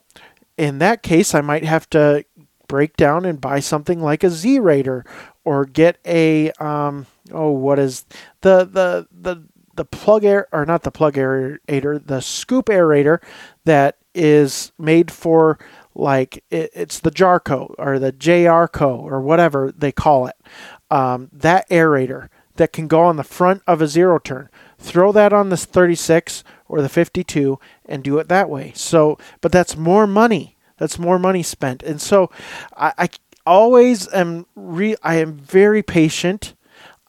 in 0.57 0.77
that 0.79 1.01
case, 1.01 1.33
I 1.33 1.41
might 1.41 1.63
have 1.63 1.89
to 1.91 2.25
break 2.67 2.95
down 2.95 3.25
and 3.25 3.41
buy 3.41 3.59
something 3.59 4.01
like 4.01 4.23
a 4.23 4.29
Z 4.29 4.59
Raider 4.59 5.05
or 5.43 5.65
get 5.65 5.99
a 6.05 6.51
um, 6.51 7.05
oh 7.31 7.51
what 7.51 7.79
is 7.79 8.05
the 8.41 8.63
the 8.65 9.07
the 9.11 9.43
the 9.75 9.85
plug 9.85 10.23
air 10.23 10.47
or 10.51 10.65
not 10.65 10.83
the 10.83 10.91
plug 10.91 11.15
aerator 11.15 12.05
the 12.05 12.21
scoop 12.21 12.67
aerator 12.67 13.19
that 13.65 13.97
is 14.13 14.71
made 14.77 15.11
for 15.11 15.57
like 15.95 16.43
it, 16.49 16.69
it's 16.73 16.99
the 16.99 17.11
Jarco 17.11 17.73
or 17.77 17.99
the 17.99 18.11
JRCO 18.11 18.99
or 18.99 19.21
whatever 19.21 19.71
they 19.77 19.91
call 19.91 20.27
it 20.27 20.35
um, 20.89 21.29
that 21.33 21.69
aerator 21.69 22.29
that 22.61 22.71
can 22.71 22.87
go 22.87 23.01
on 23.01 23.17
the 23.17 23.23
front 23.23 23.61
of 23.67 23.81
a 23.81 23.87
zero 23.87 24.19
turn 24.19 24.47
throw 24.81 25.11
that 25.11 25.31
on 25.31 25.49
the 25.49 25.57
36 25.57 26.43
or 26.67 26.81
the 26.81 26.89
52 26.89 27.59
and 27.85 28.03
do 28.03 28.17
it 28.17 28.27
that 28.27 28.49
way. 28.49 28.71
So, 28.75 29.17
but 29.39 29.51
that's 29.51 29.77
more 29.77 30.07
money. 30.07 30.57
That's 30.77 30.99
more 30.99 31.19
money 31.19 31.43
spent. 31.43 31.83
And 31.83 32.01
so 32.01 32.31
I, 32.75 32.93
I 32.97 33.09
always 33.45 34.11
am 34.13 34.47
re 34.55 34.95
I 35.03 35.15
am 35.15 35.33
very 35.37 35.83
patient. 35.83 36.55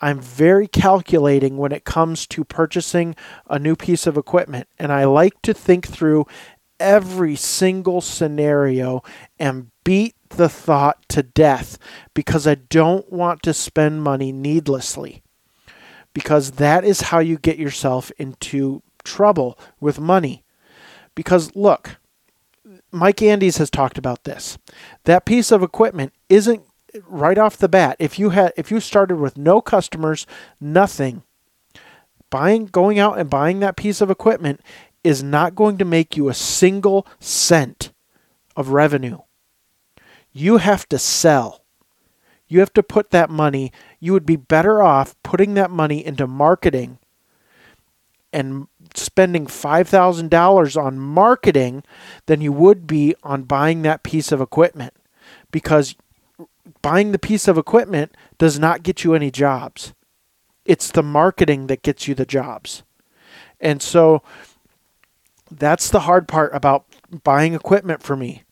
I'm 0.01 0.21
very 0.21 0.67
calculating 0.67 1.57
when 1.57 1.73
it 1.73 1.85
comes 1.85 2.27
to 2.29 2.45
purchasing 2.45 3.15
a 3.49 3.59
new 3.59 3.77
piece 3.77 4.07
of 4.07 4.17
equipment. 4.17 4.69
And 4.79 4.93
I 4.93 5.05
like 5.05 5.41
to 5.43 5.55
think 5.55 5.87
through 5.87 6.27
every 6.81 7.37
single 7.37 8.01
scenario 8.01 9.03
and 9.39 9.71
beat 9.85 10.17
the 10.31 10.49
thought 10.49 11.09
to 11.09 11.23
death 11.23 11.79
because 12.15 12.47
I 12.47 12.57
don't 12.57 13.11
want 13.13 13.43
to 13.45 13.55
spend 13.55 14.03
money 14.03 14.33
needlessly 14.33 15.22
because 16.15 16.53
that 16.53 16.85
is 16.85 17.03
how 17.03 17.19
you 17.19 17.39
get 17.39 17.59
yourself 17.59 18.11
into 18.19 18.83
trouble 19.05 19.59
with 19.81 19.99
money. 19.99 20.45
Because 21.15 21.55
look, 21.55 21.97
Mike 22.91 23.23
Andes 23.23 23.59
has 23.59 23.71
talked 23.71 23.99
about 23.99 24.25
this. 24.25 24.59
That 25.05 25.25
piece 25.25 25.51
of 25.51 25.63
equipment 25.63 26.13
isn't 26.29 26.63
right 27.07 27.39
off 27.39 27.57
the 27.57 27.69
bat. 27.69 27.97
If 27.99 28.19
you 28.19 28.31
had 28.31 28.53
if 28.57 28.71
you 28.71 28.81
started 28.81 29.17
with 29.17 29.37
no 29.37 29.61
customers, 29.61 30.27
nothing, 30.61 31.23
buying 32.31 32.67
going 32.67 32.99
out 32.99 33.19
and 33.19 33.31
buying 33.31 33.61
that 33.61 33.77
piece 33.77 34.01
of 34.01 34.11
equipment 34.11 34.61
is 35.03 35.23
not 35.23 35.55
going 35.55 35.79
to 35.79 35.85
make 35.85 36.17
you 36.17 36.29
a 36.29 36.35
single 36.35 37.07
cent 37.19 37.93
of 38.57 38.69
revenue. 38.69 39.19
You 40.33 40.59
have 40.59 40.89
to 40.91 40.99
sell. 40.99 41.62
You 42.53 42.61
have 42.61 42.75
to 42.75 42.83
put 42.83 43.13
that 43.13 43.31
money 43.31 43.73
you 43.99 44.13
would 44.13 44.27
be 44.27 44.37
better 44.37 44.83
off 44.83 45.17
putting 45.23 45.55
that 45.55 45.71
money 45.71 46.05
into 46.05 46.27
marketing 46.27 46.99
and 48.31 48.67
spending 48.95 49.47
$5,000 49.47 50.77
on 50.77 50.99
marketing 50.99 51.83
than 52.27 52.43
you 52.43 52.53
would 52.53 52.87
be 52.87 53.15
on 53.23 53.45
buying 53.45 53.81
that 53.83 54.03
piece 54.03 54.31
of 54.33 54.43
equipment 54.43 54.93
because 55.51 55.95
buying 56.83 57.13
the 57.13 57.19
piece 57.19 57.49
of 57.49 57.57
equipment 57.57 58.15
does 58.37 58.59
not 58.59 58.83
get 58.83 59.03
you 59.03 59.15
any 59.15 59.31
jobs. 59.31 59.95
It's 60.67 60.91
the 60.91 61.03
marketing 61.03 61.69
that 61.69 61.81
gets 61.81 62.07
you 62.07 62.15
the 62.15 62.27
jobs. 62.27 62.83
And 63.63 63.81
so 63.81 64.23
that's 65.51 65.89
the 65.89 66.01
hard 66.01 66.29
part 66.29 66.55
about 66.55 66.85
buying 67.25 67.55
equipment 67.55 68.03
for 68.03 68.15
me. 68.15 68.43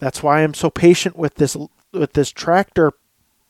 That's 0.00 0.20
why 0.20 0.42
I'm 0.42 0.52
so 0.52 0.68
patient 0.68 1.14
with 1.14 1.36
this 1.36 1.56
with 1.92 2.14
this 2.14 2.32
tractor 2.32 2.92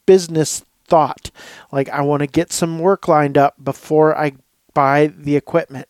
business 0.07 0.65
thought. 0.87 1.31
Like, 1.73 1.89
I 1.89 2.01
want 2.03 2.21
to 2.21 2.27
get 2.27 2.53
some 2.53 2.79
work 2.79 3.09
lined 3.09 3.37
up 3.37 3.63
before 3.63 4.17
I 4.17 4.33
buy 4.75 5.09
the 5.09 5.37
equipment 5.37 5.89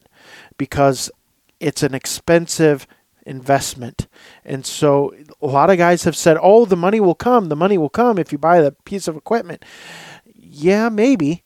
because 0.58 1.10
it's 1.60 1.82
an 1.82 1.94
expensive 1.94 2.86
investment. 3.24 4.06
And 4.44 4.64
so 4.64 5.14
a 5.42 5.46
lot 5.46 5.70
of 5.70 5.78
guys 5.78 6.04
have 6.04 6.16
said, 6.16 6.38
oh, 6.40 6.64
the 6.64 6.76
money 6.76 7.00
will 7.00 7.14
come. 7.14 7.48
The 7.48 7.56
money 7.56 7.76
will 7.76 7.88
come 7.88 8.18
if 8.18 8.32
you 8.32 8.38
buy 8.38 8.60
the 8.60 8.72
piece 8.84 9.08
of 9.08 9.16
equipment. 9.16 9.64
Yeah, 10.34 10.88
maybe, 10.88 11.42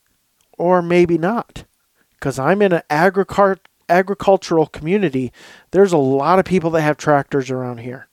or 0.58 0.82
maybe 0.82 1.18
not. 1.18 1.64
Because 2.12 2.38
I'm 2.38 2.62
in 2.62 2.72
an 2.72 2.82
agricultural 2.90 3.64
agricultural 3.88 4.66
community, 4.66 5.32
there's 5.72 5.92
a 5.92 5.98
lot 5.98 6.38
of 6.38 6.44
people 6.44 6.70
that 6.70 6.82
have 6.82 6.96
tractors 6.96 7.50
around 7.50 7.78
here. 7.78 8.06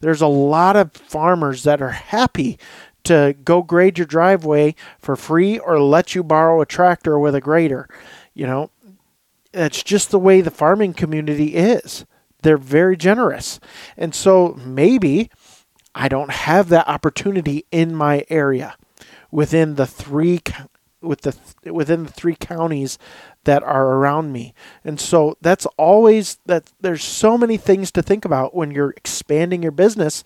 There's 0.00 0.20
a 0.20 0.26
lot 0.26 0.74
of 0.74 0.92
farmers 0.92 1.62
that 1.62 1.80
are 1.80 1.90
happy 1.90 2.58
to 3.04 3.36
go 3.44 3.62
grade 3.62 3.98
your 3.98 4.06
driveway 4.06 4.74
for 4.98 5.16
free 5.16 5.58
or 5.58 5.80
let 5.80 6.14
you 6.14 6.22
borrow 6.22 6.60
a 6.60 6.66
tractor 6.66 7.18
with 7.18 7.34
a 7.34 7.40
grader. 7.40 7.88
You 8.34 8.46
know, 8.46 8.70
that's 9.52 9.82
just 9.82 10.10
the 10.10 10.18
way 10.18 10.40
the 10.40 10.50
farming 10.50 10.94
community 10.94 11.54
is. 11.54 12.04
They're 12.42 12.58
very 12.58 12.96
generous. 12.96 13.60
And 13.96 14.14
so 14.14 14.58
maybe 14.64 15.30
I 15.94 16.08
don't 16.08 16.30
have 16.30 16.68
that 16.68 16.88
opportunity 16.88 17.64
in 17.70 17.94
my 17.94 18.26
area 18.28 18.76
within 19.30 19.76
the 19.76 19.86
three 19.86 20.40
with 21.00 21.20
the 21.20 21.36
within 21.72 22.04
the 22.04 22.12
three 22.12 22.34
counties 22.34 22.98
that 23.44 23.62
are 23.62 23.94
around 23.94 24.32
me. 24.32 24.54
And 24.84 24.98
so 24.98 25.36
that's 25.40 25.66
always 25.76 26.38
that 26.46 26.72
there's 26.80 27.04
so 27.04 27.36
many 27.36 27.56
things 27.56 27.90
to 27.92 28.02
think 28.02 28.24
about 28.24 28.54
when 28.54 28.70
you're 28.70 28.94
expanding 28.96 29.62
your 29.62 29.72
business 29.72 30.24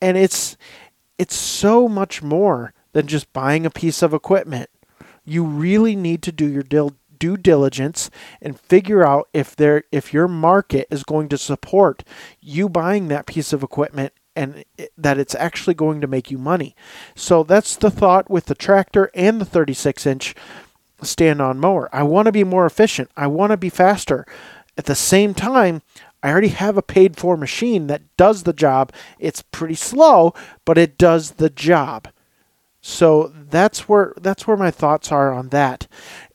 and 0.00 0.16
it's 0.16 0.56
it's 1.20 1.36
so 1.36 1.86
much 1.86 2.22
more 2.22 2.72
than 2.92 3.06
just 3.06 3.30
buying 3.34 3.66
a 3.66 3.70
piece 3.70 4.00
of 4.00 4.14
equipment. 4.14 4.70
You 5.22 5.44
really 5.44 5.94
need 5.94 6.22
to 6.22 6.32
do 6.32 6.48
your 6.48 6.62
dil- 6.62 6.96
due 7.18 7.36
diligence 7.36 8.10
and 8.40 8.58
figure 8.58 9.06
out 9.06 9.28
if 9.34 9.54
there 9.54 9.84
if 9.92 10.14
your 10.14 10.26
market 10.26 10.88
is 10.90 11.04
going 11.04 11.28
to 11.28 11.36
support 11.36 12.04
you 12.40 12.70
buying 12.70 13.08
that 13.08 13.26
piece 13.26 13.52
of 13.52 13.62
equipment 13.62 14.14
and 14.34 14.64
it, 14.78 14.94
that 14.96 15.18
it's 15.18 15.34
actually 15.34 15.74
going 15.74 16.00
to 16.00 16.06
make 16.06 16.30
you 16.30 16.38
money. 16.38 16.74
So 17.14 17.42
that's 17.42 17.76
the 17.76 17.90
thought 17.90 18.30
with 18.30 18.46
the 18.46 18.54
tractor 18.54 19.10
and 19.14 19.42
the 19.42 19.44
36 19.44 20.06
inch 20.06 20.34
stand 21.02 21.42
on 21.42 21.60
mower. 21.60 21.90
I 21.92 22.02
want 22.02 22.26
to 22.26 22.32
be 22.32 22.44
more 22.44 22.64
efficient. 22.64 23.10
I 23.14 23.26
want 23.26 23.50
to 23.50 23.58
be 23.58 23.68
faster. 23.68 24.24
At 24.78 24.86
the 24.86 24.94
same 24.94 25.34
time, 25.34 25.82
I 26.22 26.30
already 26.30 26.48
have 26.48 26.76
a 26.76 26.82
paid 26.82 27.16
for 27.16 27.36
machine 27.36 27.86
that 27.86 28.02
does 28.16 28.42
the 28.42 28.52
job. 28.52 28.92
It's 29.18 29.42
pretty 29.42 29.74
slow, 29.74 30.34
but 30.64 30.78
it 30.78 30.98
does 30.98 31.32
the 31.32 31.50
job. 31.50 32.08
So 32.80 33.32
that's 33.34 33.88
where 33.88 34.14
that's 34.20 34.46
where 34.46 34.56
my 34.56 34.70
thoughts 34.70 35.12
are 35.12 35.32
on 35.32 35.48
that. 35.48 35.86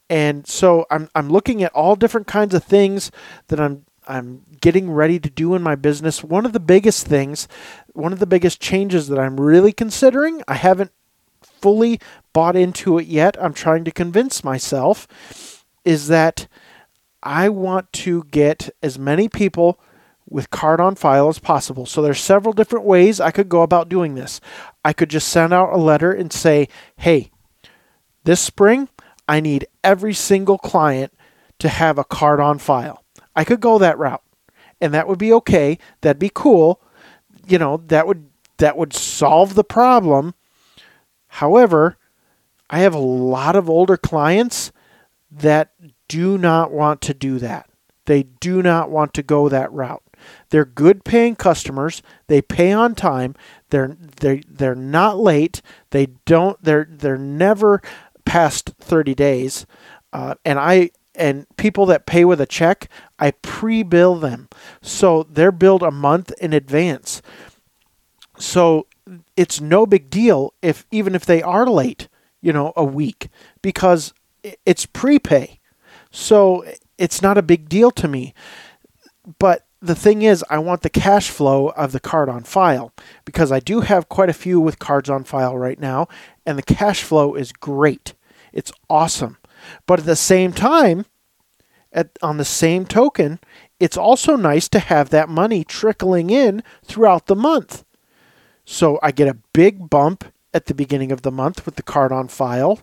And 0.10 0.48
so 0.48 0.86
I'm 0.92 1.10
I'm 1.16 1.30
looking 1.30 1.64
at 1.64 1.74
all 1.74 1.96
different 1.96 2.28
kinds 2.28 2.54
of 2.54 2.64
things 2.64 3.12
that 3.48 3.60
I'm 3.60 3.86
I'm 4.08 4.44
getting 4.62 4.92
ready 4.92 5.20
to 5.20 5.30
do 5.30 5.56
in 5.56 5.64
my 5.64 5.76
business. 5.76 6.24
One 6.24 6.46
of 6.46 6.54
the 6.54 6.60
biggest 6.60 7.08
things, 7.08 7.48
one 7.94 8.14
of 8.14 8.20
the 8.20 8.28
biggest 8.28 8.62
changes 8.62 9.08
that 9.08 9.20
I'm 9.20 9.40
really 9.40 9.72
considering, 9.72 10.44
I 10.48 10.56
haven't 10.56 10.92
fully 11.42 12.00
bought 12.34 12.56
into 12.56 13.00
it 13.00 13.08
yet. 13.08 13.36
I'm 13.42 13.54
trying 13.54 13.84
to 13.86 13.92
convince 13.92 14.44
myself 14.44 15.08
is 15.84 16.08
that 16.08 16.48
I 17.26 17.50
want 17.50 17.92
to 17.94 18.24
get 18.26 18.70
as 18.82 19.00
many 19.00 19.28
people 19.28 19.80
with 20.30 20.50
card 20.52 20.80
on 20.80 20.96
file 20.96 21.28
as 21.28 21.40
possible. 21.40 21.86
So 21.86 22.02
there's 22.02 22.22
several 22.22 22.54
different 22.54 22.86
ways 22.86 23.20
I 23.20 23.32
could 23.32 23.50
go 23.50 23.62
about 23.62 23.90
doing 23.90 24.16
this. 24.16 24.40
I 24.84 24.94
could 24.94 25.10
just 25.10 25.28
send 25.28 25.54
out 25.54 25.74
a 25.74 25.78
letter 25.78 26.12
and 26.12 26.32
say, 26.32 26.68
"Hey, 26.98 27.32
this 28.24 28.40
spring 28.40 28.90
I 29.28 29.40
need 29.40 29.68
every 29.84 30.14
single 30.14 30.58
client 30.58 31.14
to 31.60 31.70
have 31.70 31.98
a 31.98 32.04
card 32.04 32.40
on 32.40 32.60
file. 32.60 33.04
I 33.36 33.44
could 33.44 33.60
go 33.60 33.78
that 33.78 33.98
route, 33.98 34.24
and 34.80 34.94
that 34.94 35.08
would 35.08 35.20
be 35.20 35.34
okay. 35.34 35.80
That'd 36.02 36.20
be 36.20 36.32
cool. 36.34 36.82
You 37.48 37.58
know, 37.58 37.78
that 37.88 38.08
would 38.08 38.30
that 38.58 38.78
would 38.78 38.94
solve 38.94 39.56
the 39.56 39.64
problem. 39.64 40.34
However, 41.28 41.98
I 42.70 42.80
have 42.80 42.94
a 42.94 43.00
lot 43.00 43.56
of 43.56 43.70
older 43.70 43.98
clients 43.98 44.72
that 45.32 45.74
do 46.08 46.38
not 46.38 46.72
want 46.72 47.02
to 47.02 47.14
do 47.14 47.40
that. 47.40 47.70
They 48.06 48.24
do 48.24 48.62
not 48.62 48.90
want 48.90 49.14
to 49.16 49.24
go 49.24 49.50
that 49.50 49.72
route. 49.72 50.04
They're 50.50 50.66
good 50.66 51.04
paying 51.04 51.36
customers. 51.36 52.02
They 52.28 52.42
pay 52.42 52.72
on 52.72 52.96
time. 52.96 53.36
They're 53.70 53.98
they 54.20 54.42
they're 54.48 54.76
not 54.76 55.18
late. 55.18 55.62
They 55.90 56.08
don't 56.26 56.62
they're 56.64 56.88
they're 56.90 57.18
never 57.18 57.82
past 58.26 58.74
30 58.80 59.16
days. 59.16 59.66
Uh, 60.14 60.36
and 60.44 60.60
I 60.60 60.92
and 61.16 61.46
people 61.58 61.86
that 61.88 62.06
pay 62.06 62.26
with 62.26 62.42
a 62.42 62.46
check, 62.46 62.90
I 63.18 63.32
pre-bill 63.32 64.16
them. 64.16 64.50
So 64.82 65.24
they're 65.24 65.52
billed 65.52 65.84
a 65.84 65.92
month 65.92 66.32
in 66.42 66.54
advance. 66.54 67.22
So 68.38 68.88
it's 69.38 69.62
no 69.62 69.86
big 69.86 70.10
deal 70.10 70.54
if 70.62 70.86
even 70.92 71.16
if 71.16 71.26
they 71.26 71.42
are 71.42 71.68
late, 71.68 72.08
you 72.42 72.52
know, 72.52 72.74
a 72.76 72.84
week 72.84 73.30
because 73.62 74.14
it's 74.66 74.86
prepay. 74.86 75.60
So 76.16 76.64
it's 76.98 77.22
not 77.22 77.38
a 77.38 77.44
big 77.44 77.68
deal 77.68 77.92
to 77.92 78.08
me. 78.08 78.34
But 79.38 79.66
the 79.82 79.96
thing 79.96 80.22
is, 80.22 80.46
I 80.50 80.60
want 80.60 80.82
the 80.82 80.90
cash 80.90 81.30
flow 81.30 81.70
of 81.70 81.92
the 81.92 82.00
card 82.00 82.30
on 82.30 82.44
file 82.44 82.94
because 83.26 83.52
I 83.52 83.60
do 83.60 83.82
have 83.82 84.08
quite 84.08 84.30
a 84.30 84.34
few 84.34 84.62
with 84.62 84.80
cards 84.80 85.10
on 85.10 85.26
file 85.26 85.58
right 85.58 85.80
now, 85.80 86.08
and 86.46 86.58
the 86.58 86.64
cash 86.64 87.04
flow 87.04 87.36
is 87.36 87.52
great. 87.52 88.14
It's 88.54 88.72
awesome. 88.90 89.38
But 89.86 90.00
at 90.00 90.06
the 90.06 90.16
same 90.16 90.54
time, 90.54 91.06
at, 91.92 92.18
on 92.22 92.38
the 92.38 92.46
same 92.46 92.86
token, 92.86 93.40
it's 93.80 93.98
also 93.98 94.38
nice 94.38 94.70
to 94.70 94.80
have 94.80 95.10
that 95.10 95.28
money 95.28 95.66
trickling 95.66 96.30
in 96.30 96.64
throughout 96.84 97.28
the 97.28 97.36
month. 97.36 97.84
So 98.64 99.00
I 99.04 99.12
get 99.12 99.28
a 99.28 99.38
big 99.54 99.90
bump 99.90 100.26
at 100.56 100.68
the 100.68 100.74
beginning 100.74 101.12
of 101.12 101.22
the 101.22 101.32
month 101.32 101.66
with 101.66 101.76
the 101.76 101.84
card 101.84 102.14
on 102.14 102.30
file, 102.30 102.80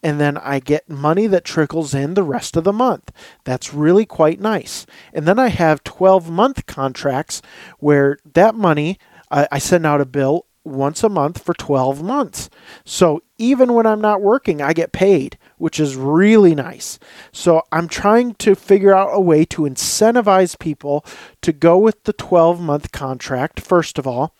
and 0.00 0.20
then 0.20 0.36
I 0.38 0.60
get 0.60 0.88
money 0.88 1.26
that 1.26 1.44
trickles 1.44 1.92
in 1.92 2.14
the 2.14 2.22
rest 2.22 2.56
of 2.56 2.62
the 2.62 2.72
month. 2.72 3.10
That's 3.42 3.74
really 3.74 4.06
quite 4.06 4.40
nice. 4.40 4.86
And 5.12 5.26
then 5.26 5.36
I 5.36 5.48
have 5.48 5.82
12 5.82 6.30
month 6.30 6.66
contracts 6.66 7.42
where 7.80 8.18
that 8.34 8.54
money, 8.54 8.96
I, 9.28 9.48
I 9.50 9.58
send 9.58 9.84
out 9.84 10.00
a 10.00 10.06
bill 10.06 10.46
once 10.62 11.02
a 11.02 11.08
month 11.08 11.42
for 11.42 11.52
12 11.52 12.00
months. 12.00 12.48
So 12.84 13.22
even 13.38 13.72
when 13.72 13.86
I'm 13.86 14.00
not 14.00 14.22
working, 14.22 14.62
I 14.62 14.72
get 14.72 14.92
paid, 14.92 15.36
which 15.58 15.80
is 15.80 15.96
really 15.96 16.54
nice. 16.54 16.98
So 17.32 17.62
I'm 17.72 17.88
trying 17.88 18.34
to 18.36 18.54
figure 18.54 18.94
out 18.94 19.10
a 19.12 19.20
way 19.20 19.44
to 19.46 19.62
incentivize 19.62 20.58
people 20.58 21.04
to 21.42 21.52
go 21.52 21.76
with 21.76 22.04
the 22.04 22.12
12 22.12 22.60
month 22.60 22.92
contract, 22.92 23.60
first 23.60 23.98
of 23.98 24.06
all, 24.06 24.34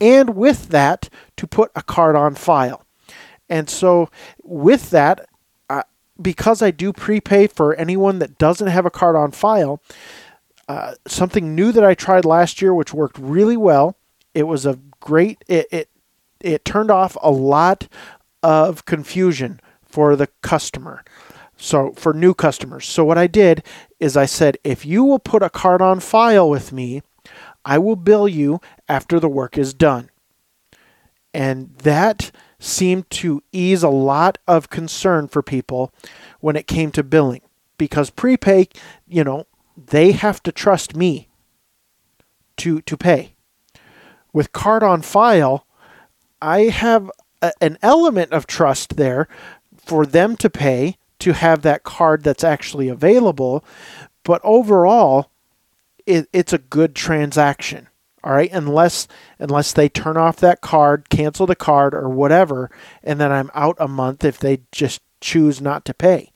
and 0.00 0.36
with 0.36 0.68
that, 0.68 1.08
to 1.36 1.46
put 1.46 1.70
a 1.74 1.82
card 1.82 2.16
on 2.16 2.34
file. 2.34 2.84
And 3.48 3.70
so, 3.70 4.10
with 4.42 4.90
that, 4.90 5.28
uh, 5.70 5.82
because 6.20 6.62
I 6.62 6.70
do 6.70 6.92
prepay 6.92 7.46
for 7.46 7.74
anyone 7.74 8.18
that 8.18 8.38
doesn't 8.38 8.66
have 8.68 8.86
a 8.86 8.90
card 8.90 9.16
on 9.16 9.30
file, 9.30 9.80
uh, 10.68 10.94
something 11.06 11.54
new 11.54 11.72
that 11.72 11.84
I 11.84 11.94
tried 11.94 12.24
last 12.24 12.60
year, 12.60 12.74
which 12.74 12.92
worked 12.92 13.18
really 13.18 13.56
well. 13.56 13.96
It 14.34 14.44
was 14.44 14.66
a 14.66 14.78
great. 15.00 15.44
It 15.46 15.66
it 15.70 15.88
it 16.40 16.64
turned 16.64 16.90
off 16.90 17.16
a 17.22 17.30
lot 17.30 17.88
of 18.42 18.84
confusion 18.84 19.60
for 19.82 20.16
the 20.16 20.28
customer. 20.42 21.04
So 21.56 21.92
for 21.92 22.12
new 22.12 22.34
customers. 22.34 22.86
So 22.86 23.04
what 23.04 23.16
I 23.16 23.26
did 23.26 23.62
is 23.98 24.16
I 24.16 24.26
said, 24.26 24.58
if 24.62 24.84
you 24.84 25.04
will 25.04 25.18
put 25.18 25.42
a 25.42 25.48
card 25.48 25.80
on 25.80 26.00
file 26.00 26.50
with 26.50 26.70
me, 26.70 27.02
I 27.66 27.78
will 27.78 27.96
bill 27.96 28.28
you 28.28 28.60
after 28.88 29.18
the 29.18 29.28
work 29.28 29.58
is 29.58 29.74
done. 29.74 30.08
And 31.34 31.76
that 31.78 32.30
seemed 32.60 33.10
to 33.10 33.42
ease 33.52 33.82
a 33.82 33.90
lot 33.90 34.38
of 34.46 34.70
concern 34.70 35.28
for 35.28 35.42
people 35.42 35.92
when 36.40 36.56
it 36.56 36.68
came 36.68 36.92
to 36.92 37.02
billing 37.02 37.42
because 37.76 38.08
prepay, 38.08 38.68
you 39.06 39.24
know, 39.24 39.46
they 39.76 40.12
have 40.12 40.42
to 40.44 40.52
trust 40.52 40.96
me 40.96 41.28
to 42.56 42.80
to 42.82 42.96
pay. 42.96 43.34
With 44.32 44.52
card 44.52 44.82
on 44.82 45.02
file, 45.02 45.66
I 46.40 46.62
have 46.62 47.10
a, 47.42 47.52
an 47.60 47.76
element 47.82 48.32
of 48.32 48.46
trust 48.46 48.96
there 48.96 49.28
for 49.76 50.06
them 50.06 50.36
to 50.36 50.48
pay 50.48 50.96
to 51.18 51.32
have 51.32 51.62
that 51.62 51.82
card 51.82 52.22
that's 52.22 52.44
actually 52.44 52.88
available, 52.88 53.64
but 54.22 54.40
overall 54.44 55.30
it, 56.06 56.28
it's 56.32 56.52
a 56.52 56.58
good 56.58 56.94
transaction. 56.94 57.88
All 58.24 58.32
right, 58.32 58.50
unless 58.52 59.06
unless 59.38 59.72
they 59.72 59.88
turn 59.88 60.16
off 60.16 60.38
that 60.38 60.60
card, 60.60 61.08
cancel 61.10 61.46
the 61.46 61.54
card 61.54 61.94
or 61.94 62.08
whatever, 62.08 62.70
and 63.04 63.20
then 63.20 63.30
I'm 63.30 63.52
out 63.54 63.76
a 63.78 63.86
month 63.86 64.24
if 64.24 64.38
they 64.38 64.62
just 64.72 65.00
choose 65.20 65.60
not 65.60 65.84
to 65.84 65.94
pay. 65.94 66.32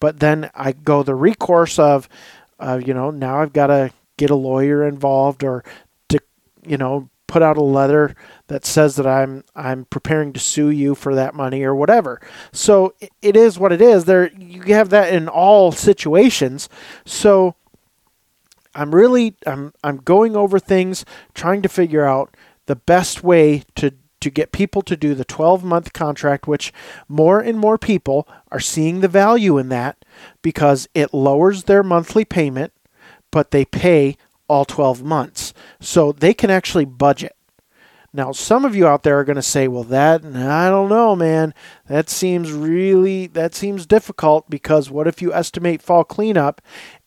But 0.00 0.20
then 0.20 0.50
I 0.54 0.72
go 0.72 1.02
the 1.02 1.14
recourse 1.14 1.78
of, 1.78 2.10
uh, 2.60 2.80
you 2.84 2.92
know, 2.92 3.10
now 3.10 3.40
I've 3.40 3.54
got 3.54 3.68
to 3.68 3.90
get 4.18 4.28
a 4.28 4.34
lawyer 4.34 4.86
involved 4.86 5.42
or 5.42 5.64
to, 6.10 6.20
you 6.66 6.76
know, 6.76 7.08
put 7.26 7.42
out 7.42 7.56
a 7.56 7.62
letter 7.62 8.14
that 8.48 8.64
says 8.64 8.96
that 8.96 9.06
I'm 9.06 9.44
I'm 9.54 9.84
preparing 9.84 10.32
to 10.32 10.40
sue 10.40 10.70
you 10.70 10.94
for 10.94 11.14
that 11.14 11.34
money 11.34 11.62
or 11.62 11.74
whatever. 11.74 12.20
So 12.52 12.94
it 13.22 13.36
is 13.36 13.58
what 13.58 13.72
it 13.72 13.80
is. 13.80 14.04
There 14.04 14.32
you 14.32 14.62
have 14.74 14.90
that 14.90 15.12
in 15.12 15.28
all 15.28 15.70
situations. 15.70 16.68
So 17.04 17.54
I'm 18.78 18.94
really 18.94 19.34
I'm 19.44 19.72
I'm 19.82 19.96
going 19.98 20.36
over 20.36 20.58
things, 20.60 21.04
trying 21.34 21.62
to 21.62 21.68
figure 21.68 22.04
out 22.04 22.36
the 22.66 22.76
best 22.76 23.24
way 23.24 23.64
to 23.74 23.92
to 24.20 24.30
get 24.30 24.52
people 24.52 24.82
to 24.82 24.96
do 24.96 25.14
the 25.14 25.24
12 25.24 25.64
month 25.64 25.92
contract, 25.92 26.46
which 26.46 26.72
more 27.08 27.40
and 27.40 27.58
more 27.58 27.78
people 27.78 28.28
are 28.50 28.60
seeing 28.60 29.00
the 29.00 29.08
value 29.08 29.58
in 29.58 29.68
that 29.68 30.04
because 30.42 30.88
it 30.94 31.14
lowers 31.14 31.64
their 31.64 31.82
monthly 31.82 32.24
payment, 32.24 32.72
but 33.30 33.50
they 33.50 33.64
pay 33.64 34.16
all 34.48 34.64
12 34.64 35.02
months. 35.02 35.52
So 35.80 36.12
they 36.12 36.34
can 36.34 36.50
actually 36.50 36.84
budget. 36.84 37.36
Now, 38.18 38.32
some 38.32 38.64
of 38.64 38.74
you 38.74 38.84
out 38.84 39.04
there 39.04 39.20
are 39.20 39.24
going 39.24 39.36
to 39.36 39.42
say, 39.42 39.68
well, 39.68 39.84
that, 39.84 40.24
I 40.24 40.68
don't 40.68 40.88
know, 40.88 41.14
man. 41.14 41.54
That 41.86 42.10
seems 42.10 42.50
really, 42.50 43.28
that 43.28 43.54
seems 43.54 43.86
difficult 43.86 44.50
because 44.50 44.90
what 44.90 45.06
if 45.06 45.22
you 45.22 45.32
estimate 45.32 45.80
fall 45.80 46.02
cleanup 46.02 46.60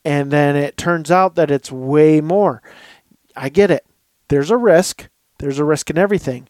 and 0.06 0.32
then 0.32 0.56
it 0.56 0.78
turns 0.78 1.12
out 1.12 1.36
that 1.36 1.52
it's 1.52 1.70
way 1.70 2.22
more. 2.22 2.62
I 3.36 3.50
get 3.50 3.70
it. 3.70 3.86
There's 4.30 4.52
a 4.52 4.56
risk. 4.56 5.10
There's 5.40 5.60
a 5.60 5.66
risk 5.66 5.90
in 5.90 5.98
everything. 5.98 6.48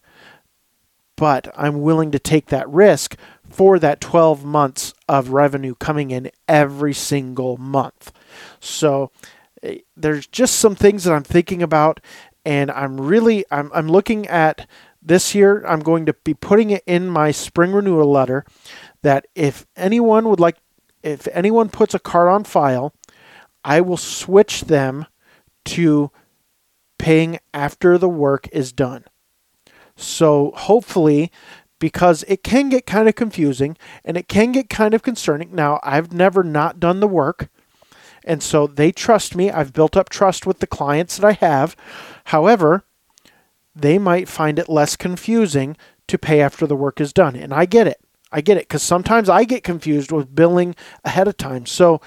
But 1.15 1.51
I'm 1.57 1.81
willing 1.81 2.11
to 2.11 2.19
take 2.19 2.45
that 2.49 2.69
risk 2.69 3.17
for 3.49 3.79
that 3.79 3.99
12 3.99 4.45
months 4.45 4.93
of 5.09 5.29
revenue 5.29 5.73
coming 5.73 6.11
in 6.11 6.29
every 6.47 6.93
single 6.93 7.57
month. 7.57 8.11
So 8.59 9.11
eh, 9.63 9.79
there's 9.97 10.27
just 10.27 10.57
some 10.57 10.75
things 10.75 11.05
that 11.05 11.15
I'm 11.15 11.23
thinking 11.23 11.63
about 11.63 11.99
and 12.45 12.71
I'm 12.71 12.99
really 12.99 13.45
I'm 13.51 13.71
I'm 13.73 13.87
looking 13.87 14.27
at 14.27 14.67
this 15.01 15.33
year 15.35 15.63
I'm 15.67 15.81
going 15.81 16.05
to 16.05 16.13
be 16.13 16.33
putting 16.33 16.69
it 16.69 16.83
in 16.85 17.09
my 17.09 17.31
spring 17.31 17.71
renewal 17.71 18.09
letter 18.09 18.45
that 19.01 19.27
if 19.35 19.65
anyone 19.75 20.29
would 20.29 20.39
like 20.39 20.57
if 21.03 21.27
anyone 21.31 21.69
puts 21.69 21.93
a 21.93 21.99
card 21.99 22.29
on 22.29 22.43
file 22.43 22.93
I 23.63 23.81
will 23.81 23.97
switch 23.97 24.61
them 24.61 25.05
to 25.65 26.11
paying 26.97 27.39
after 27.53 27.97
the 27.97 28.09
work 28.09 28.47
is 28.51 28.71
done. 28.71 29.05
So 29.95 30.53
hopefully, 30.55 31.31
because 31.79 32.23
it 32.27 32.43
can 32.43 32.69
get 32.69 32.85
kind 32.85 33.07
of 33.07 33.15
confusing 33.15 33.77
and 34.05 34.17
it 34.17 34.27
can 34.27 34.51
get 34.51 34.69
kind 34.69 34.93
of 34.93 35.01
concerning. 35.01 35.53
Now, 35.53 35.79
I've 35.83 36.13
never 36.13 36.43
not 36.43 36.79
done 36.79 36.99
the 36.99 37.07
work. 37.07 37.49
And 38.23 38.43
so 38.43 38.67
they 38.67 38.91
trust 38.91 39.35
me. 39.35 39.49
I've 39.49 39.73
built 39.73 39.97
up 39.97 40.09
trust 40.09 40.45
with 40.45 40.59
the 40.59 40.67
clients 40.67 41.17
that 41.17 41.27
I 41.27 41.33
have. 41.33 41.75
However, 42.25 42.83
they 43.75 43.97
might 43.97 44.27
find 44.27 44.59
it 44.59 44.69
less 44.69 44.95
confusing 44.95 45.77
to 46.07 46.17
pay 46.17 46.41
after 46.41 46.67
the 46.67 46.75
work 46.75 47.01
is 47.01 47.13
done. 47.13 47.35
And 47.35 47.53
I 47.53 47.65
get 47.65 47.87
it. 47.87 47.99
I 48.31 48.41
get 48.41 48.57
it 48.57 48.67
because 48.67 48.83
sometimes 48.83 49.29
I 49.29 49.43
get 49.43 49.63
confused 49.63 50.11
with 50.11 50.35
billing 50.35 50.75
ahead 51.03 51.27
of 51.27 51.37
time. 51.37 51.65
So 51.65 52.01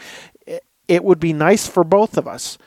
it 0.88 1.04
would 1.04 1.20
be 1.20 1.32
nice 1.32 1.66
for 1.66 1.84
both 1.84 2.16
of 2.16 2.28
us. 2.28 2.58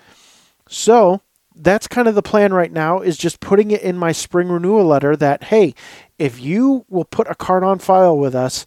So 0.67 1.21
that's 1.55 1.87
kind 1.87 2.07
of 2.07 2.15
the 2.15 2.21
plan 2.21 2.53
right 2.53 2.71
now 2.71 3.01
is 3.01 3.17
just 3.17 3.39
putting 3.39 3.71
it 3.71 3.81
in 3.81 3.97
my 3.97 4.11
spring 4.11 4.49
renewal 4.49 4.85
letter 4.85 5.15
that, 5.15 5.45
hey, 5.45 5.73
if 6.19 6.39
you 6.39 6.85
will 6.89 7.05
put 7.05 7.29
a 7.29 7.35
card 7.35 7.63
on 7.63 7.79
file 7.79 8.17
with 8.17 8.35
us, 8.35 8.65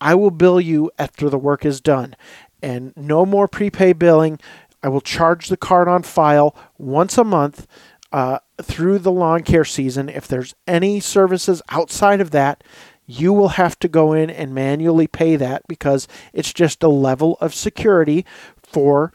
I 0.00 0.16
will 0.16 0.32
bill 0.32 0.60
you 0.60 0.90
after 0.98 1.30
the 1.30 1.38
work 1.38 1.64
is 1.64 1.80
done. 1.80 2.16
And 2.62 2.92
no 2.96 3.26
more 3.26 3.48
prepay 3.48 3.92
billing. 3.92 4.38
I 4.82 4.88
will 4.88 5.00
charge 5.00 5.48
the 5.48 5.56
card 5.56 5.88
on 5.88 6.02
file 6.02 6.56
once 6.78 7.18
a 7.18 7.24
month 7.24 7.66
uh, 8.12 8.38
through 8.60 8.98
the 8.98 9.12
lawn 9.12 9.42
care 9.42 9.64
season. 9.64 10.08
If 10.08 10.28
there's 10.28 10.54
any 10.66 11.00
services 11.00 11.62
outside 11.70 12.20
of 12.20 12.30
that, 12.30 12.62
you 13.06 13.32
will 13.32 13.48
have 13.48 13.78
to 13.80 13.88
go 13.88 14.12
in 14.12 14.30
and 14.30 14.54
manually 14.54 15.06
pay 15.06 15.36
that 15.36 15.62
because 15.68 16.06
it's 16.32 16.52
just 16.52 16.82
a 16.82 16.88
level 16.88 17.36
of 17.40 17.54
security 17.54 18.24
for 18.62 19.12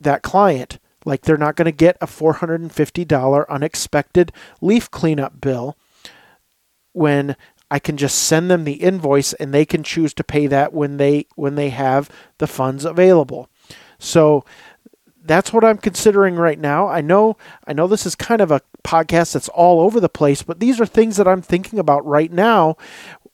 that 0.00 0.22
client. 0.22 0.78
Like 1.04 1.22
they're 1.22 1.36
not 1.36 1.56
going 1.56 1.66
to 1.66 1.72
get 1.72 1.96
a 2.00 2.06
$450 2.06 3.48
unexpected 3.48 4.32
leaf 4.60 4.90
cleanup 4.90 5.40
bill 5.40 5.76
when 6.92 7.36
I 7.70 7.78
can 7.78 7.96
just 7.96 8.18
send 8.18 8.50
them 8.50 8.64
the 8.64 8.74
invoice 8.74 9.32
and 9.34 9.52
they 9.52 9.64
can 9.64 9.82
choose 9.82 10.14
to 10.14 10.24
pay 10.24 10.46
that 10.46 10.72
when 10.72 10.98
they 10.98 11.26
when 11.34 11.56
they 11.56 11.70
have 11.70 12.10
the 12.38 12.46
funds 12.46 12.84
available. 12.84 13.48
So 13.98 14.44
that's 15.22 15.52
what 15.52 15.64
I'm 15.64 15.78
considering 15.78 16.36
right 16.36 16.58
now. 16.58 16.86
I 16.86 17.00
know 17.00 17.36
I 17.66 17.72
know 17.72 17.86
this 17.86 18.06
is 18.06 18.14
kind 18.14 18.40
of 18.40 18.50
a 18.50 18.62
podcast 18.84 19.32
that's 19.32 19.48
all 19.48 19.80
over 19.80 19.98
the 19.98 20.08
place, 20.08 20.42
but 20.42 20.60
these 20.60 20.80
are 20.80 20.86
things 20.86 21.16
that 21.16 21.26
I'm 21.26 21.42
thinking 21.42 21.78
about 21.78 22.06
right 22.06 22.30
now 22.30 22.76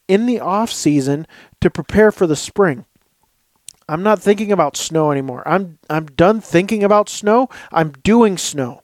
in 0.08 0.26
the 0.26 0.40
off 0.40 0.72
season 0.72 1.26
to 1.60 1.70
prepare 1.70 2.10
for 2.10 2.26
the 2.26 2.36
spring. 2.36 2.86
I'm 3.88 4.02
not 4.02 4.22
thinking 4.22 4.52
about 4.52 4.76
snow 4.76 5.12
anymore. 5.12 5.46
I'm 5.46 5.78
I'm 5.90 6.06
done 6.06 6.40
thinking 6.40 6.82
about 6.82 7.08
snow. 7.08 7.48
I'm 7.70 7.92
doing 7.92 8.38
snow. 8.38 8.81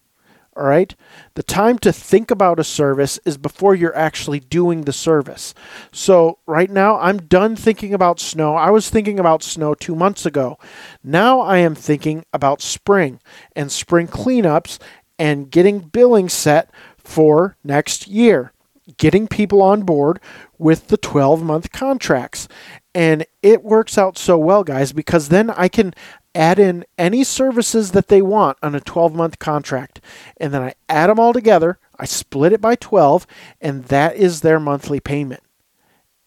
All 0.58 0.64
right? 0.64 0.94
The 1.34 1.44
time 1.44 1.78
to 1.78 1.92
think 1.92 2.32
about 2.32 2.58
a 2.58 2.64
service 2.64 3.20
is 3.24 3.38
before 3.38 3.76
you're 3.76 3.96
actually 3.96 4.40
doing 4.40 4.82
the 4.82 4.92
service. 4.92 5.54
So, 5.92 6.38
right 6.46 6.68
now, 6.68 6.98
I'm 6.98 7.18
done 7.18 7.54
thinking 7.54 7.94
about 7.94 8.18
snow. 8.18 8.56
I 8.56 8.70
was 8.70 8.90
thinking 8.90 9.20
about 9.20 9.44
snow 9.44 9.74
two 9.74 9.94
months 9.94 10.26
ago. 10.26 10.58
Now, 11.04 11.40
I 11.40 11.58
am 11.58 11.76
thinking 11.76 12.24
about 12.32 12.60
spring 12.60 13.20
and 13.54 13.70
spring 13.70 14.08
cleanups 14.08 14.78
and 15.16 15.50
getting 15.50 15.78
billing 15.78 16.28
set 16.28 16.70
for 16.96 17.56
next 17.62 18.08
year, 18.08 18.52
getting 18.96 19.28
people 19.28 19.62
on 19.62 19.82
board 19.82 20.20
with 20.58 20.88
the 20.88 20.96
12 20.96 21.42
month 21.42 21.70
contracts. 21.70 22.48
And 22.94 23.24
it 23.42 23.62
works 23.62 23.96
out 23.96 24.18
so 24.18 24.36
well, 24.36 24.64
guys, 24.64 24.92
because 24.92 25.28
then 25.28 25.50
I 25.50 25.68
can 25.68 25.94
add 26.38 26.58
in 26.60 26.84
any 26.96 27.24
services 27.24 27.90
that 27.90 28.06
they 28.06 28.22
want 28.22 28.56
on 28.62 28.74
a 28.74 28.80
12 28.80 29.14
month 29.14 29.38
contract. 29.38 30.00
And 30.36 30.54
then 30.54 30.62
I 30.62 30.74
add 30.88 31.10
them 31.10 31.18
all 31.18 31.32
together, 31.32 31.78
I 31.98 32.04
split 32.06 32.52
it 32.52 32.60
by 32.60 32.76
12, 32.76 33.26
and 33.60 33.84
that 33.86 34.16
is 34.16 34.40
their 34.40 34.60
monthly 34.60 35.00
payment. 35.00 35.42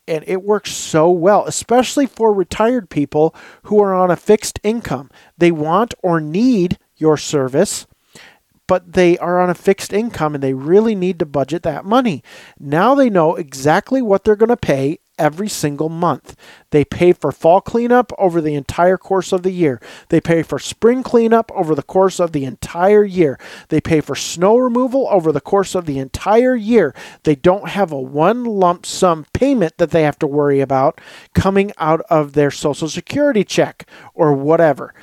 And 0.08 0.26
it 0.28 0.44
works 0.44 0.72
so 0.72 1.10
well, 1.10 1.46
especially 1.46 2.06
for 2.06 2.34
retired 2.34 2.90
people 2.90 3.34
who 3.64 3.82
are 3.82 3.94
on 3.94 4.12
a 4.12 4.18
fixed 4.18 4.60
income. 4.64 5.10
They 5.38 5.52
want 5.52 5.94
or 6.04 6.20
need 6.20 6.78
your 6.98 7.16
service, 7.16 7.88
but 8.68 8.94
they 8.94 9.18
are 9.20 9.40
on 9.40 9.50
a 9.50 9.56
fixed 9.56 9.94
income 9.94 10.36
and 10.36 10.44
they 10.44 10.54
really 10.54 10.96
need 10.96 11.20
to 11.20 11.26
budget 11.26 11.64
that 11.64 11.86
money. 11.86 12.22
Now 12.60 12.96
they 12.96 13.10
know 13.10 13.36
exactly 13.36 14.02
what 14.02 14.26
they're 14.26 14.36
going 14.36 14.50
to 14.50 14.58
pay 14.58 15.00
every 15.18 15.48
single 15.48 15.90
month. 15.90 16.36
They 16.72 16.84
pay 16.84 17.14
for 17.14 17.32
fall 17.32 17.62
cleanup 17.62 18.12
over 18.18 18.42
the 18.42 18.56
entire 18.56 18.98
course 18.98 19.32
of 19.32 19.44
the 19.44 19.52
year. 19.52 19.80
They 20.10 20.22
pay 20.22 20.44
for 20.44 20.60
spring 20.60 21.04
cleanup 21.04 21.52
over 21.54 21.76
the 21.76 21.84
course 21.84 22.20
of 22.20 22.32
the 22.32 22.46
entire 22.46 23.04
year. 23.04 23.40
They 23.70 23.82
pay 23.82 24.02
for 24.02 24.16
snow 24.16 24.58
removal 24.58 25.08
over 25.10 25.32
the 25.32 25.42
course 25.42 25.76
of 25.76 25.86
the 25.86 26.00
entire 26.00 26.56
year. 26.56 26.94
They 27.24 27.36
don't 27.36 27.70
have 27.70 27.92
a 27.92 28.00
one 28.00 28.44
lump 28.46 28.86
sum 28.86 29.26
payment 29.34 29.78
that 29.78 29.92
they 29.92 30.04
have 30.04 30.20
to 30.20 30.28
worry 30.28 30.60
about 30.60 31.00
coming 31.34 31.72
out 31.78 32.02
of 32.10 32.34
their 32.34 32.52
social 32.52 32.90
security 32.90 33.44
check 33.44 33.88
or 34.14 34.34
whatever. 34.34 34.94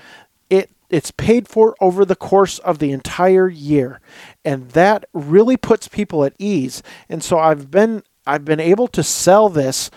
It 0.51 0.71
it's 0.91 1.11
paid 1.11 1.49
for 1.49 1.77
over 1.81 2.05
the 2.05 2.17
course 2.17 2.59
of 2.61 2.79
the 2.79 2.93
entire 2.93 3.49
year 3.49 4.01
and 4.45 4.71
that 4.71 5.05
really 5.13 5.57
puts 5.57 5.87
people 5.87 6.25
at 6.25 6.33
ease 6.39 6.83
and 7.09 7.23
so 7.23 7.39
i've 7.39 7.71
been 7.71 8.03
I've 8.29 8.45
been 8.45 8.61
able 8.61 8.89
to 8.89 9.03
sell 9.03 9.49
this 9.49 9.91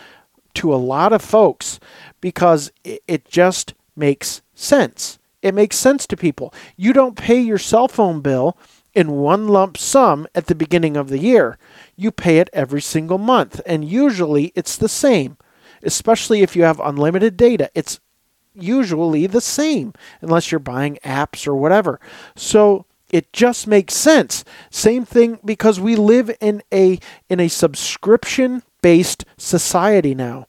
to 0.53 0.73
a 0.73 0.77
lot 0.77 1.11
of 1.11 1.21
folks 1.21 1.79
because 2.21 2.71
it, 2.83 3.25
just 3.25 3.73
makes 3.95 4.41
sense. 4.53 5.19
It 5.41 5.53
makes 5.53 5.75
sense 5.75 6.07
to 6.07 6.17
people. 6.17 6.53
You 6.77 6.93
don't 6.93 7.17
pay 7.17 7.39
your 7.39 7.57
cell 7.57 7.89
phone 7.89 8.21
bill 8.21 8.57
in 8.93 9.11
one 9.11 9.47
lump 9.47 9.77
sum 9.77 10.27
at 10.33 10.47
the 10.47 10.55
beginning 10.55 10.95
of 10.95 11.09
the 11.09 11.19
year. 11.19 11.57
You 11.97 12.11
pay 12.11 12.39
it 12.39 12.49
every 12.53 12.81
single 12.81 13.17
month, 13.17 13.59
and 13.65 13.83
usually 13.83 14.53
it's 14.55 14.77
the 14.77 14.89
same, 14.89 15.37
especially 15.83 16.41
if 16.41 16.55
you 16.55 16.63
have 16.63 16.79
unlimited 16.79 17.35
data. 17.35 17.69
It's 17.75 17.99
usually 18.53 19.27
the 19.27 19.41
same, 19.41 19.93
unless 20.21 20.51
you're 20.51 20.59
buying 20.59 20.99
apps 21.03 21.47
or 21.47 21.55
whatever. 21.55 21.99
So 22.35 22.85
it 23.11 23.33
just 23.33 23.67
makes 23.67 23.93
sense. 23.93 24.43
Same 24.69 25.05
thing 25.05 25.39
because 25.43 25.79
we 25.79 25.95
live 25.95 26.31
in 26.39 26.63
a 26.73 26.97
in 27.29 27.39
a 27.39 27.49
subscription 27.49 28.63
based 28.81 29.25
society 29.37 30.15
now 30.15 30.47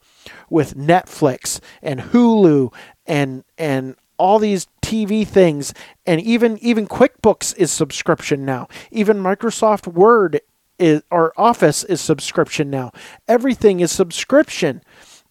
with 0.49 0.77
Netflix 0.77 1.61
and 1.83 2.01
Hulu 2.01 2.73
and 3.07 3.45
and 3.59 3.97
all 4.17 4.39
these 4.39 4.69
TV 4.81 5.27
things 5.27 5.75
and 6.07 6.21
even 6.21 6.57
even 6.59 6.87
QuickBooks 6.87 7.57
is 7.57 7.73
subscription 7.73 8.45
now. 8.45 8.69
Even 8.91 9.19
Microsoft 9.19 9.93
Word 9.93 10.41
is 10.79 11.03
or 11.11 11.33
Office 11.37 11.83
is 11.85 12.01
subscription 12.01 12.71
now. 12.71 12.93
Everything 13.27 13.81
is 13.81 13.91
subscription. 13.91 14.83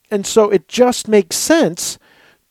And 0.10 0.28
so 0.28 0.50
it 0.50 0.68
just 0.68 1.08
makes 1.08 1.38
sense 1.38 1.98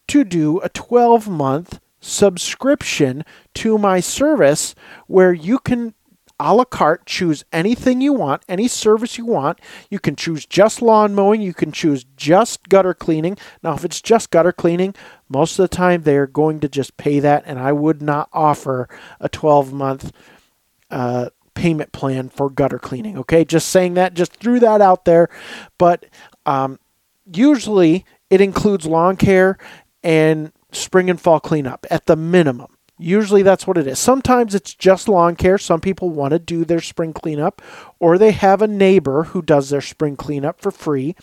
to 0.09 0.25
do 0.25 0.59
a 0.61 0.71
12 0.71 1.29
month 1.29 1.81
subscription 2.01 3.25
to 3.55 3.79
my 3.79 4.01
service 4.01 4.75
where 5.07 5.33
you 5.33 5.59
can 5.59 5.95
a 6.41 6.55
la 6.55 6.65
carte 6.65 7.05
choose 7.05 7.45
anything 7.53 8.01
you 8.01 8.15
want, 8.15 8.43
any 8.49 8.67
service 8.67 9.19
you 9.19 9.27
want. 9.27 9.61
You 9.91 9.99
can 9.99 10.17
choose 10.17 10.47
just 10.47 10.81
lawn 10.81 11.15
mowing, 11.15 11.43
you 11.43 11.53
can 11.53 11.71
choose 11.71 12.05
just 12.17 12.69
gutter 12.69 12.95
cleaning. 12.95 13.37
Now, 13.63 13.75
if 13.75 13.85
it's 13.85 14.01
just 14.01 14.31
gutter 14.31 14.53
cleaning, 14.53 14.95
most 15.29 15.59
of 15.59 15.65
the 15.65 15.77
time 15.77 16.03
they 16.03 16.17
are 16.17 16.27
going 16.27 16.59
to 16.61 16.69
just 16.69 16.97
pay 16.97 17.21
that, 17.21 17.45
and 17.47 17.59
I 17.59 17.73
would 17.73 18.01
not 18.01 18.31
offer 18.33 18.89
a 19.21 19.29
12 19.29 19.73
month 19.73 20.13
uh, 20.91 21.29
payment 21.55 21.93
plan 21.93 22.31
for 22.31 22.49
gutter 22.49 22.79
cleaning. 22.79 23.19
Okay, 23.19 23.45
just 23.45 23.69
saying 23.69 23.95
that, 23.95 24.15
just 24.15 24.35
threw 24.37 24.59
that 24.61 24.81
out 24.81 25.05
there. 25.05 25.29
But 25.77 26.07
um, 26.47 26.79
usually 27.31 28.07
it 28.31 28.41
includes 28.41 28.87
lawn 28.87 29.17
care 29.17 29.59
and 30.03 30.53
spring 30.73 31.11
and 31.11 31.21
fall 31.21 31.41
cleanup 31.41 31.87
at 31.91 32.07
the 32.07 32.17
minimum. 32.17 32.77
Usually 32.99 33.43
that's 33.43 33.67
what 33.67 33.79
it 33.79 33.87
is. 33.87 33.99
Sometimes 33.99 34.55
it's 34.55 34.75
just 34.75 35.09
lawn 35.09 35.35
care. 35.35 35.57
Some 35.57 35.81
people 35.81 36.11
want 36.11 36.33
to 36.33 36.39
do 36.39 36.65
their 36.67 36.83
spring 36.83 37.15
cleanup, 37.15 37.63
or 37.99 38.19
they 38.19 38.33
have 38.33 38.61
a 38.61 38.69
neighbor 38.69 39.25
who 39.25 39.41
does 39.41 39.71
their 39.71 39.81
spring 39.81 40.17
cleanup 40.17 40.61
for 40.61 40.71
free. 40.71 41.17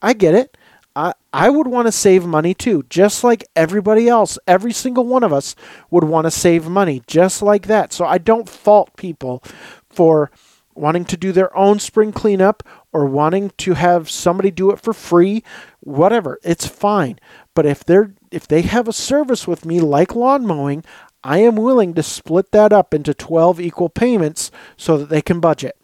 I 0.00 0.12
get 0.12 0.34
it. 0.34 0.56
I, 0.94 1.12
I 1.32 1.50
would 1.50 1.66
want 1.66 1.86
to 1.86 1.92
save 1.92 2.24
money 2.24 2.54
too, 2.54 2.84
just 2.88 3.24
like 3.24 3.44
everybody 3.54 4.08
else. 4.08 4.38
Every 4.46 4.72
single 4.72 5.04
one 5.04 5.24
of 5.24 5.32
us 5.32 5.54
would 5.90 6.04
want 6.04 6.26
to 6.26 6.30
save 6.30 6.68
money, 6.68 7.02
just 7.06 7.42
like 7.42 7.66
that. 7.66 7.92
So 7.92 8.06
I 8.06 8.18
don't 8.18 8.48
fault 8.48 8.96
people 8.96 9.42
for 9.90 10.30
wanting 10.74 11.04
to 11.06 11.16
do 11.16 11.32
their 11.32 11.54
own 11.56 11.78
spring 11.80 12.12
cleanup 12.12 12.62
or 12.92 13.04
wanting 13.04 13.50
to 13.58 13.74
have 13.74 14.08
somebody 14.08 14.50
do 14.50 14.70
it 14.70 14.80
for 14.80 14.92
free, 14.92 15.42
whatever. 15.80 16.38
It's 16.42 16.66
fine. 16.66 17.18
But 17.54 17.66
if 17.66 17.84
they're 17.84 18.14
if 18.30 18.46
they 18.46 18.62
have 18.62 18.88
a 18.88 18.92
service 18.92 19.46
with 19.46 19.64
me 19.64 19.80
like 19.80 20.14
lawn 20.14 20.46
mowing, 20.46 20.84
I 21.22 21.38
am 21.38 21.56
willing 21.56 21.94
to 21.94 22.02
split 22.02 22.52
that 22.52 22.72
up 22.72 22.94
into 22.94 23.14
12 23.14 23.60
equal 23.60 23.88
payments 23.88 24.50
so 24.76 24.96
that 24.98 25.08
they 25.08 25.22
can 25.22 25.40
budget. 25.40 25.76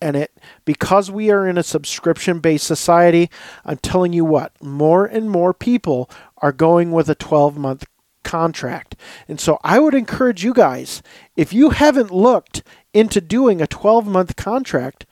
And 0.00 0.16
it 0.16 0.32
because 0.64 1.10
we 1.10 1.30
are 1.30 1.46
in 1.46 1.58
a 1.58 1.62
subscription 1.62 2.40
based 2.40 2.66
society, 2.66 3.30
I'm 3.64 3.76
telling 3.76 4.12
you 4.12 4.24
what, 4.24 4.52
more 4.60 5.06
and 5.06 5.30
more 5.30 5.54
people 5.54 6.10
are 6.38 6.52
going 6.52 6.92
with 6.92 7.08
a 7.08 7.14
12 7.14 7.56
month 7.56 7.86
contract. 8.24 8.96
And 9.28 9.38
so 9.38 9.58
I 9.62 9.78
would 9.78 9.94
encourage 9.94 10.42
you 10.42 10.54
guys, 10.54 11.02
if 11.36 11.52
you 11.52 11.70
haven't 11.70 12.10
looked 12.10 12.62
into 12.92 13.20
doing 13.20 13.60
a 13.60 13.66
12 13.66 14.06
month 14.06 14.36
contract, 14.36 15.06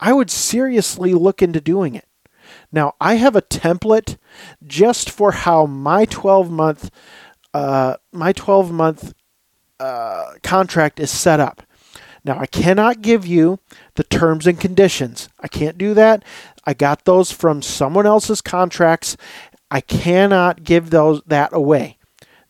I 0.00 0.12
would 0.12 0.30
seriously 0.30 1.14
look 1.14 1.40
into 1.40 1.60
doing 1.60 1.94
it. 1.94 2.06
Now, 2.74 2.94
I 3.00 3.14
have 3.14 3.36
a 3.36 3.42
template 3.42 4.16
just 4.66 5.08
for 5.08 5.30
how 5.30 5.64
my 5.64 6.06
12 6.06 6.50
month 6.50 6.90
uh, 7.54 7.98
my 8.10 8.32
12 8.32 8.72
month 8.72 9.14
uh, 9.78 10.32
contract 10.42 10.98
is 10.98 11.08
set 11.08 11.38
up. 11.38 11.62
Now, 12.24 12.36
I 12.36 12.46
cannot 12.46 13.00
give 13.00 13.24
you 13.24 13.60
the 13.94 14.02
terms 14.02 14.48
and 14.48 14.58
conditions. 14.58 15.28
I 15.38 15.46
can't 15.46 15.78
do 15.78 15.94
that. 15.94 16.24
I 16.64 16.74
got 16.74 17.04
those 17.04 17.30
from 17.30 17.62
someone 17.62 18.06
else's 18.06 18.40
contracts. 18.40 19.16
I 19.70 19.80
cannot 19.80 20.64
give 20.64 20.90
those 20.90 21.22
that 21.28 21.52
away. 21.52 21.98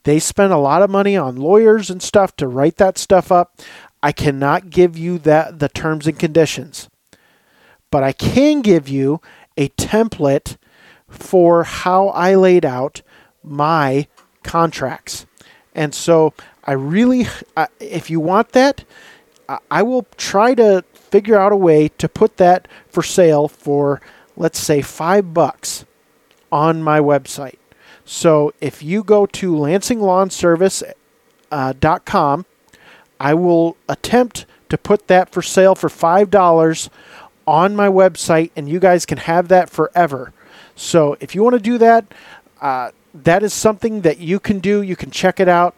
They 0.05 0.19
spend 0.21 0.55
a 0.55 0.59
lot 0.59 0.81
of 0.81 0.89
money 0.89 1.19
on 1.19 1.37
lawyers 1.37 1.91
and 1.91 2.03
stuff 2.03 2.35
to 2.37 2.49
write 2.49 2.77
that 2.77 2.97
stuff 2.97 3.31
up. 3.31 3.61
I 4.03 4.13
cannot 4.13 4.71
give 4.71 4.97
you 4.97 5.19
that 5.19 5.59
the 5.59 5.69
terms 5.69 6.07
and 6.07 6.19
conditions. 6.19 6.89
But 7.91 8.03
I 8.03 8.13
can 8.13 8.63
give 8.63 8.89
you 8.89 9.21
a 9.57 9.69
template 9.71 10.57
for 11.09 11.65
how 11.65 12.09
I 12.09 12.35
laid 12.35 12.65
out 12.65 13.03
my 13.43 14.07
contracts. 14.43 15.27
And 15.75 15.95
so 15.95 16.33
I 16.65 16.73
really, 16.73 17.27
if 17.81 18.11
you 18.11 18.21
want 18.21 18.53
that, 18.53 18.85
I 19.71 19.83
will 19.83 20.07
try 20.17 20.55
to 20.55 20.83
figure 20.95 21.39
out 21.39 21.53
a 21.53 21.57
way 21.57 21.89
to 21.99 22.09
put 22.09 22.39
that 22.39 22.67
for 22.89 23.03
sale 23.03 23.49
for, 23.49 24.01
let's 24.37 24.59
say, 24.59 24.81
five 24.83 25.33
bucks 25.35 25.85
on 26.51 26.83
my 26.83 26.99
website. 27.01 27.59
So 28.05 28.53
if 28.61 28.83
you 28.83 29.03
go 29.03 29.27
to 29.27 29.53
lansinglawnservice.com, 29.53 32.41
uh, 32.41 32.43
I 33.21 33.35
will 33.35 33.77
attempt 33.89 34.47
to 34.69 34.79
put 34.79 35.09
that 35.09 35.31
for 35.31 35.43
sale 35.43 35.75
for 35.75 35.89
$5 35.89 36.89
on 37.47 37.77
my 37.77 37.89
website, 37.89 38.51
and 38.57 38.69
you 38.69 38.79
guys 38.79 39.07
can 39.07 39.19
have 39.19 39.49
that 39.49 39.71
forever. 39.71 40.33
So 40.77 41.17
if 41.21 41.35
you 41.35 41.43
want 41.43 41.55
to 41.55 41.61
do 41.61 41.79
that, 41.79 42.05
uh, 42.61 42.91
that 43.15 43.43
is 43.43 43.53
something 43.53 44.01
that 44.01 44.19
you 44.19 44.41
can 44.41 44.59
do. 44.59 44.83
You 44.83 44.97
can 44.97 45.11
check 45.11 45.41
it 45.41 45.49
out, 45.49 45.77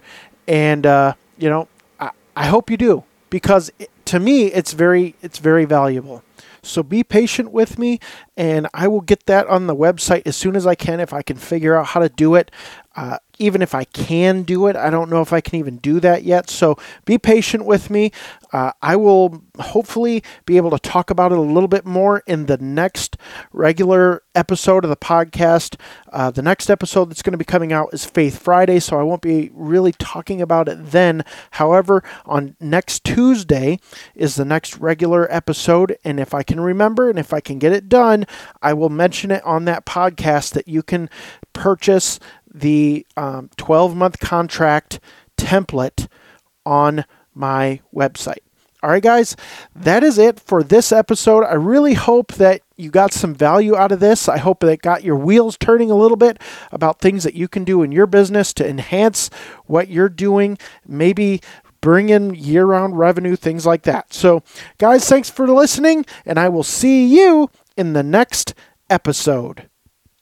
and 0.49 0.87
uh, 0.87 1.15
you 1.37 1.51
know, 1.51 1.69
I, 2.01 2.11
I 2.35 2.47
hope 2.47 2.71
you 2.71 2.77
do 2.77 3.05
because 3.31 3.71
it, 3.79 3.91
to 4.07 4.21
me, 4.21 4.47
it's 4.47 4.73
very 4.73 5.15
it's 5.23 5.39
very 5.39 5.65
valuable. 5.65 6.23
So 6.63 6.83
be 6.83 7.05
patient 7.05 7.53
with 7.53 7.79
me, 7.79 8.01
and 8.37 8.67
I 8.75 8.89
will 8.89 9.01
get 9.01 9.27
that 9.27 9.47
on 9.47 9.67
the 9.67 9.77
website 9.77 10.23
as 10.27 10.37
soon 10.37 10.57
as 10.57 10.67
I 10.67 10.75
can 10.75 10.99
if 10.99 11.13
I 11.13 11.23
can 11.23 11.37
figure 11.37 11.77
out 11.77 11.89
how 11.89 12.01
to 12.01 12.09
do 12.09 12.35
it. 12.35 12.51
Uh, 12.97 13.19
even 13.39 13.61
if 13.61 13.75
I 13.75 13.85
can 13.85 14.43
do 14.43 14.67
it, 14.67 14.77
I 14.77 14.89
don't 14.89 15.11
know 15.11 15.21
if 15.21 15.33
I 15.33 15.43
can 15.43 15.57
even 15.57 15.77
do 15.77 16.01
that 16.01 16.25
yet. 16.25 16.49
So 16.49 16.77
be 17.05 17.19
patient 17.19 17.67
with 17.67 17.91
me. 17.91 18.11
Uh, 18.53 18.73
I 18.81 18.97
will 18.97 19.43
hopefully 19.59 20.23
be 20.47 20.57
able 20.57 20.71
to 20.71 20.79
talk 20.79 21.11
about 21.11 21.33
it 21.33 21.39
a 21.39 21.43
little 21.43 21.69
bit 21.69 21.85
more 21.85 22.23
in 22.27 22.47
the 22.47 22.57
next 22.57 23.19
regular 23.53 24.23
episode 24.35 24.85
of 24.85 24.91
the 24.91 24.97
podcast. 24.97 25.79
Uh, 26.11 26.31
the 26.31 26.41
next 26.41 26.71
episode 26.71 27.11
that's 27.11 27.21
going 27.21 27.33
to 27.33 27.39
be 27.39 27.45
coming 27.45 27.73
out 27.73 27.91
is 27.93 28.07
Faith 28.07 28.39
Friday, 28.39 28.81
so 28.81 28.99
I 28.99 29.03
won't 29.03 29.21
be 29.21 29.51
really 29.53 29.93
talking 29.93 30.41
about 30.41 30.69
it 30.69 30.91
then. 30.91 31.23
However, 31.53 32.03
on 32.25 32.57
next 32.61 33.05
Tuesday 33.05 33.79
is 34.15 34.37
the 34.37 34.45
next 34.47 34.79
regular 34.79 35.31
episode, 35.31 35.99
and 36.05 36.19
if 36.19 36.33
I 36.33 36.43
can 36.43 36.61
remember 36.61 37.11
and 37.11 37.19
if 37.19 37.35
I 37.35 37.41
can 37.41 37.59
get 37.59 37.73
it 37.73 37.91
done, 37.91 38.25
I 38.63 38.73
will 38.73 38.89
mention 38.89 39.31
it 39.31 39.45
on 39.45 39.67
that 39.67 39.85
podcast 39.85 40.55
that 40.55 40.69
you 40.69 40.83
can 40.83 41.11
purchase 41.53 42.19
the 42.57 43.07
12 43.17 43.93
um, 43.93 43.99
month 43.99 44.19
contract 44.19 44.99
template 45.37 46.09
on 46.65 47.05
my 47.35 47.81
website. 47.95 48.39
All 48.83 48.91
right, 48.91 49.03
guys, 49.03 49.37
that 49.75 50.05
is 50.05 50.19
it 50.19 50.39
for 50.39 50.63
this 50.63 50.93
episode. 50.93 51.45
I 51.45 51.55
really 51.55 51.95
hope 51.95 52.35
that 52.35 52.61
you 52.77 52.91
got 52.91 53.13
some 53.13 53.35
value 53.35 53.75
out 53.75 53.91
of 53.91 54.01
this. 54.01 54.29
I 54.29 54.39
hope 54.39 54.61
that 54.61 54.83
got 54.83 55.03
your 55.03 55.17
wheels 55.17 55.57
turning 55.59 55.91
a 55.91 55.97
little 55.97 56.17
bit 56.17 56.41
about 56.71 57.01
things 57.01 57.25
that 57.25 57.35
you 57.35 57.49
can 57.49 57.65
do 57.65 57.83
in 57.83 57.91
your 57.91 58.07
business 58.07 58.53
to 58.55 58.69
enhance 58.69 59.29
what 59.65 59.89
you're 59.89 60.09
doing, 60.09 60.59
maybe 60.87 61.41
bring 61.81 62.11
in 62.11 62.35
year 62.35 62.67
round 62.67 62.99
revenue, 62.99 63.35
things 63.35 63.67
like 63.67 63.83
that. 63.83 64.13
So, 64.13 64.43
guys, 64.79 65.09
thanks 65.09 65.31
for 65.31 65.49
listening, 65.49 66.05
and 66.25 66.39
I 66.39 66.49
will 66.49 66.63
see 66.63 67.07
you 67.07 67.51
in 67.77 67.93
the 67.95 68.03
next 68.03 68.55
episode. 68.91 69.69